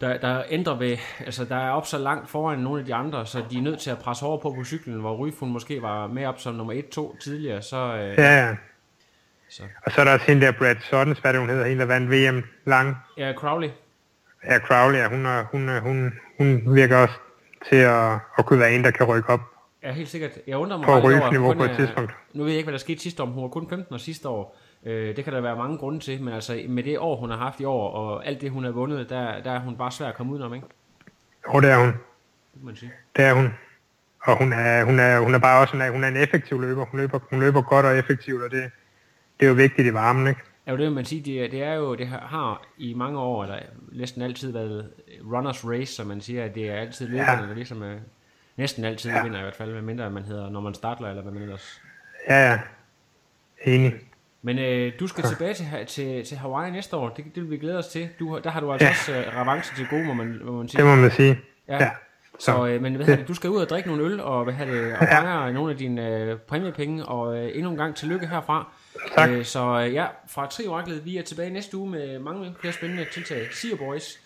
der, 0.00 0.18
der 0.18 0.42
ændrer 0.48 0.78
ved, 0.78 0.96
altså 1.26 1.44
der 1.44 1.56
er 1.56 1.70
op 1.70 1.86
så 1.86 1.98
langt 1.98 2.30
foran 2.30 2.58
nogle 2.58 2.80
af 2.80 2.86
de 2.86 2.94
andre, 2.94 3.26
så 3.26 3.42
de 3.50 3.58
er 3.58 3.62
nødt 3.62 3.78
til 3.78 3.90
at 3.90 3.98
presse 3.98 4.24
hårdere 4.24 4.40
på 4.42 4.54
på 4.54 4.64
cyklen, 4.64 5.00
hvor 5.00 5.16
Ryfun 5.16 5.52
måske 5.52 5.82
var 5.82 6.06
med 6.06 6.26
op 6.26 6.40
som 6.40 6.54
nummer 6.54 6.74
1-2 6.74 7.18
tidligere, 7.18 7.62
så, 7.62 7.76
øh, 7.76 8.18
Ja, 8.18 8.46
ja. 8.46 8.56
Så. 9.50 9.62
Og 9.86 9.92
så 9.92 10.00
er 10.00 10.04
der 10.04 10.12
også 10.12 10.26
hende 10.26 10.46
der 10.46 10.52
Brad 10.52 10.76
Sottens, 10.80 11.18
hvad 11.18 11.32
det 11.32 11.40
hun 11.40 11.50
hedder, 11.50 11.66
hende 11.66 11.80
der 11.80 11.86
vandt 11.86 12.10
VM 12.10 12.44
lang. 12.64 12.96
Ja, 13.18 13.32
Crowley. 13.36 13.68
Ja, 14.44 14.58
Crowley, 14.58 14.98
ja, 14.98 15.08
hun, 15.08 15.26
er, 15.26 15.44
hun, 15.44 15.78
hun, 15.78 16.12
hun 16.38 16.74
virker 16.74 16.96
også 16.96 17.14
til 17.68 17.76
at, 17.76 18.12
at 18.38 18.46
kunne 18.46 18.60
være 18.60 18.72
en, 18.72 18.84
der 18.84 18.90
kan 18.90 19.06
rykke 19.06 19.30
op. 19.30 19.40
Ja, 19.84 19.92
helt 19.92 20.08
sikkert. 20.08 20.30
Jeg 20.46 20.56
undrer 20.56 20.76
mig 20.76 20.86
På 20.86 20.92
over, 20.92 21.38
hun 21.38 21.56
på 21.56 21.64
et 21.64 21.70
er- 21.70 21.76
tidspunkt. 21.76 22.12
Nu 22.32 22.42
ved 22.42 22.50
jeg 22.50 22.56
ikke, 22.58 22.66
hvad 22.66 22.72
der 22.72 22.78
skete 22.78 23.02
sidste 23.02 23.22
år, 23.22 23.26
hun 23.26 23.42
var 23.42 23.48
kun 23.48 23.68
15 23.68 23.94
år 23.94 23.98
sidste 23.98 24.28
år. 24.28 24.56
Øh, 24.86 25.16
det 25.16 25.24
kan 25.24 25.32
der 25.32 25.40
være 25.40 25.56
mange 25.56 25.78
grunde 25.78 26.00
til, 26.00 26.22
men 26.22 26.34
altså 26.34 26.60
med 26.68 26.82
det 26.82 26.98
år, 26.98 27.16
hun 27.16 27.30
har 27.30 27.36
haft 27.36 27.60
i 27.60 27.64
år, 27.64 27.90
og 27.90 28.26
alt 28.26 28.40
det, 28.40 28.50
hun 28.50 28.64
har 28.64 28.70
vundet, 28.70 29.10
der, 29.10 29.42
der 29.42 29.50
er 29.50 29.58
hun 29.60 29.76
bare 29.76 29.90
svær 29.90 30.06
at 30.08 30.14
komme 30.14 30.32
udenom, 30.32 30.54
ikke? 30.54 30.66
Jo, 31.54 31.60
det 31.60 31.70
er 31.70 31.78
hun. 31.78 31.88
Det 32.54 32.64
man 32.64 32.76
sige. 32.76 32.92
Det 33.16 33.24
er 33.24 33.32
hun. 33.34 33.54
Og 34.22 34.38
hun 34.38 34.52
er, 34.52 34.84
hun 34.84 34.98
er, 35.00 35.20
hun 35.20 35.34
er 35.34 35.38
bare 35.38 35.60
også 35.60 35.76
en, 35.76 35.92
hun 35.92 36.04
er 36.04 36.08
en 36.08 36.16
effektiv 36.16 36.60
løber. 36.60 36.84
Hun 36.84 37.00
løber, 37.00 37.18
hun 37.30 37.40
løber 37.40 37.62
godt 37.62 37.86
og 37.86 37.98
effektivt, 37.98 38.42
og 38.42 38.50
det, 38.50 38.70
det 39.40 39.46
er 39.46 39.50
jo 39.50 39.54
vigtigt 39.54 39.88
i 39.88 39.94
varmen, 39.94 40.26
ikke? 40.26 40.40
Ja, 40.66 40.72
det 40.72 40.80
vil 40.80 40.92
man 40.92 41.04
sige, 41.04 41.22
det, 41.22 41.44
er- 41.44 41.50
det 41.50 41.62
er 41.62 41.74
jo, 41.74 41.94
det 41.94 42.06
har- 42.06 42.66
i 42.78 42.94
mange 42.94 43.18
år, 43.18 43.42
eller 43.42 43.58
næsten 43.92 44.22
altid 44.22 44.52
været 44.52 44.90
runners 45.32 45.64
race, 45.68 45.94
som 45.94 46.06
man 46.06 46.20
siger, 46.20 46.44
at 46.44 46.54
det 46.54 46.70
er 46.70 46.74
altid 46.74 47.08
løberne, 47.08 47.42
Ja. 47.42 47.48
der 47.48 47.54
ligesom 47.54 47.82
er, 47.82 47.94
næsten 48.56 48.84
altid 48.84 49.10
ja. 49.10 49.22
vinder 49.22 49.38
i 49.38 49.42
hvert 49.42 49.54
fald, 49.56 49.72
medmindre 49.72 50.10
man 50.10 50.22
hedder, 50.22 50.50
når 50.50 50.60
man 50.60 50.74
starter, 50.74 51.06
eller 51.08 51.22
hvad 51.22 51.32
man 51.32 51.42
ellers. 51.42 51.80
Ja, 52.28 52.50
ja. 52.50 52.60
Enig. 53.64 53.94
Men 54.42 54.58
øh, 54.58 54.92
du 55.00 55.06
skal 55.06 55.24
tilbage 55.24 55.54
til, 55.54 55.66
til, 55.86 56.24
til 56.24 56.36
Hawaii 56.36 56.70
næste 56.70 56.96
år, 56.96 57.08
det, 57.08 57.24
det 57.24 57.42
vil 57.42 57.50
vi 57.50 57.56
glæde 57.56 57.78
os 57.78 57.86
til. 57.86 58.08
Du, 58.18 58.40
der 58.44 58.50
har 58.50 58.60
du 58.60 58.72
altså 58.72 58.86
Ja. 58.86 58.90
også 58.90 59.12
øh, 59.30 59.40
revanche 59.40 59.76
til 59.76 59.86
gode, 59.90 60.04
må 60.04 60.14
man, 60.14 60.40
må 60.44 60.52
man 60.52 60.68
sige. 60.68 60.78
Det 60.78 60.86
må 60.86 60.94
man 60.94 61.10
sige. 61.10 61.40
Ja. 61.68 61.82
Ja. 61.84 61.90
Så, 62.38 62.66
øh, 62.66 62.82
men 62.82 62.94
hvad 62.94 63.06
hedder 63.06 63.18
det, 63.20 63.28
du 63.28 63.34
skal 63.34 63.50
ud 63.50 63.56
og 63.60 63.68
drikke 63.68 63.88
nogle 63.88 64.04
øl, 64.04 64.20
og, 64.20 64.44
hvad 64.44 64.66
det, 64.66 64.92
og 64.92 64.98
fejre 65.08 65.52
nogle 65.52 65.72
af 65.72 65.78
dine 65.78 66.08
øh, 66.08 66.38
præmiepenge, 66.38 67.06
og 67.06 67.36
øh, 67.36 67.50
endnu 67.54 67.70
en 67.70 67.76
gang 67.76 67.96
tillykke 67.96 68.26
herfra. 68.26 68.72
Tak. 69.14 69.30
Øh, 69.30 69.44
så 69.44 69.84
øh, 69.86 69.94
ja, 69.94 70.06
fra 70.28 70.46
Trioraklet, 70.46 71.04
vi 71.04 71.16
er 71.16 71.22
tilbage 71.22 71.50
næste 71.50 71.76
uge 71.76 71.90
med 71.90 72.18
mange 72.18 72.54
flere 72.60 72.72
spændende 72.72 73.04
tiltag. 73.12 73.46
See 73.52 73.70
you 73.70 73.78
boys. 73.78 74.18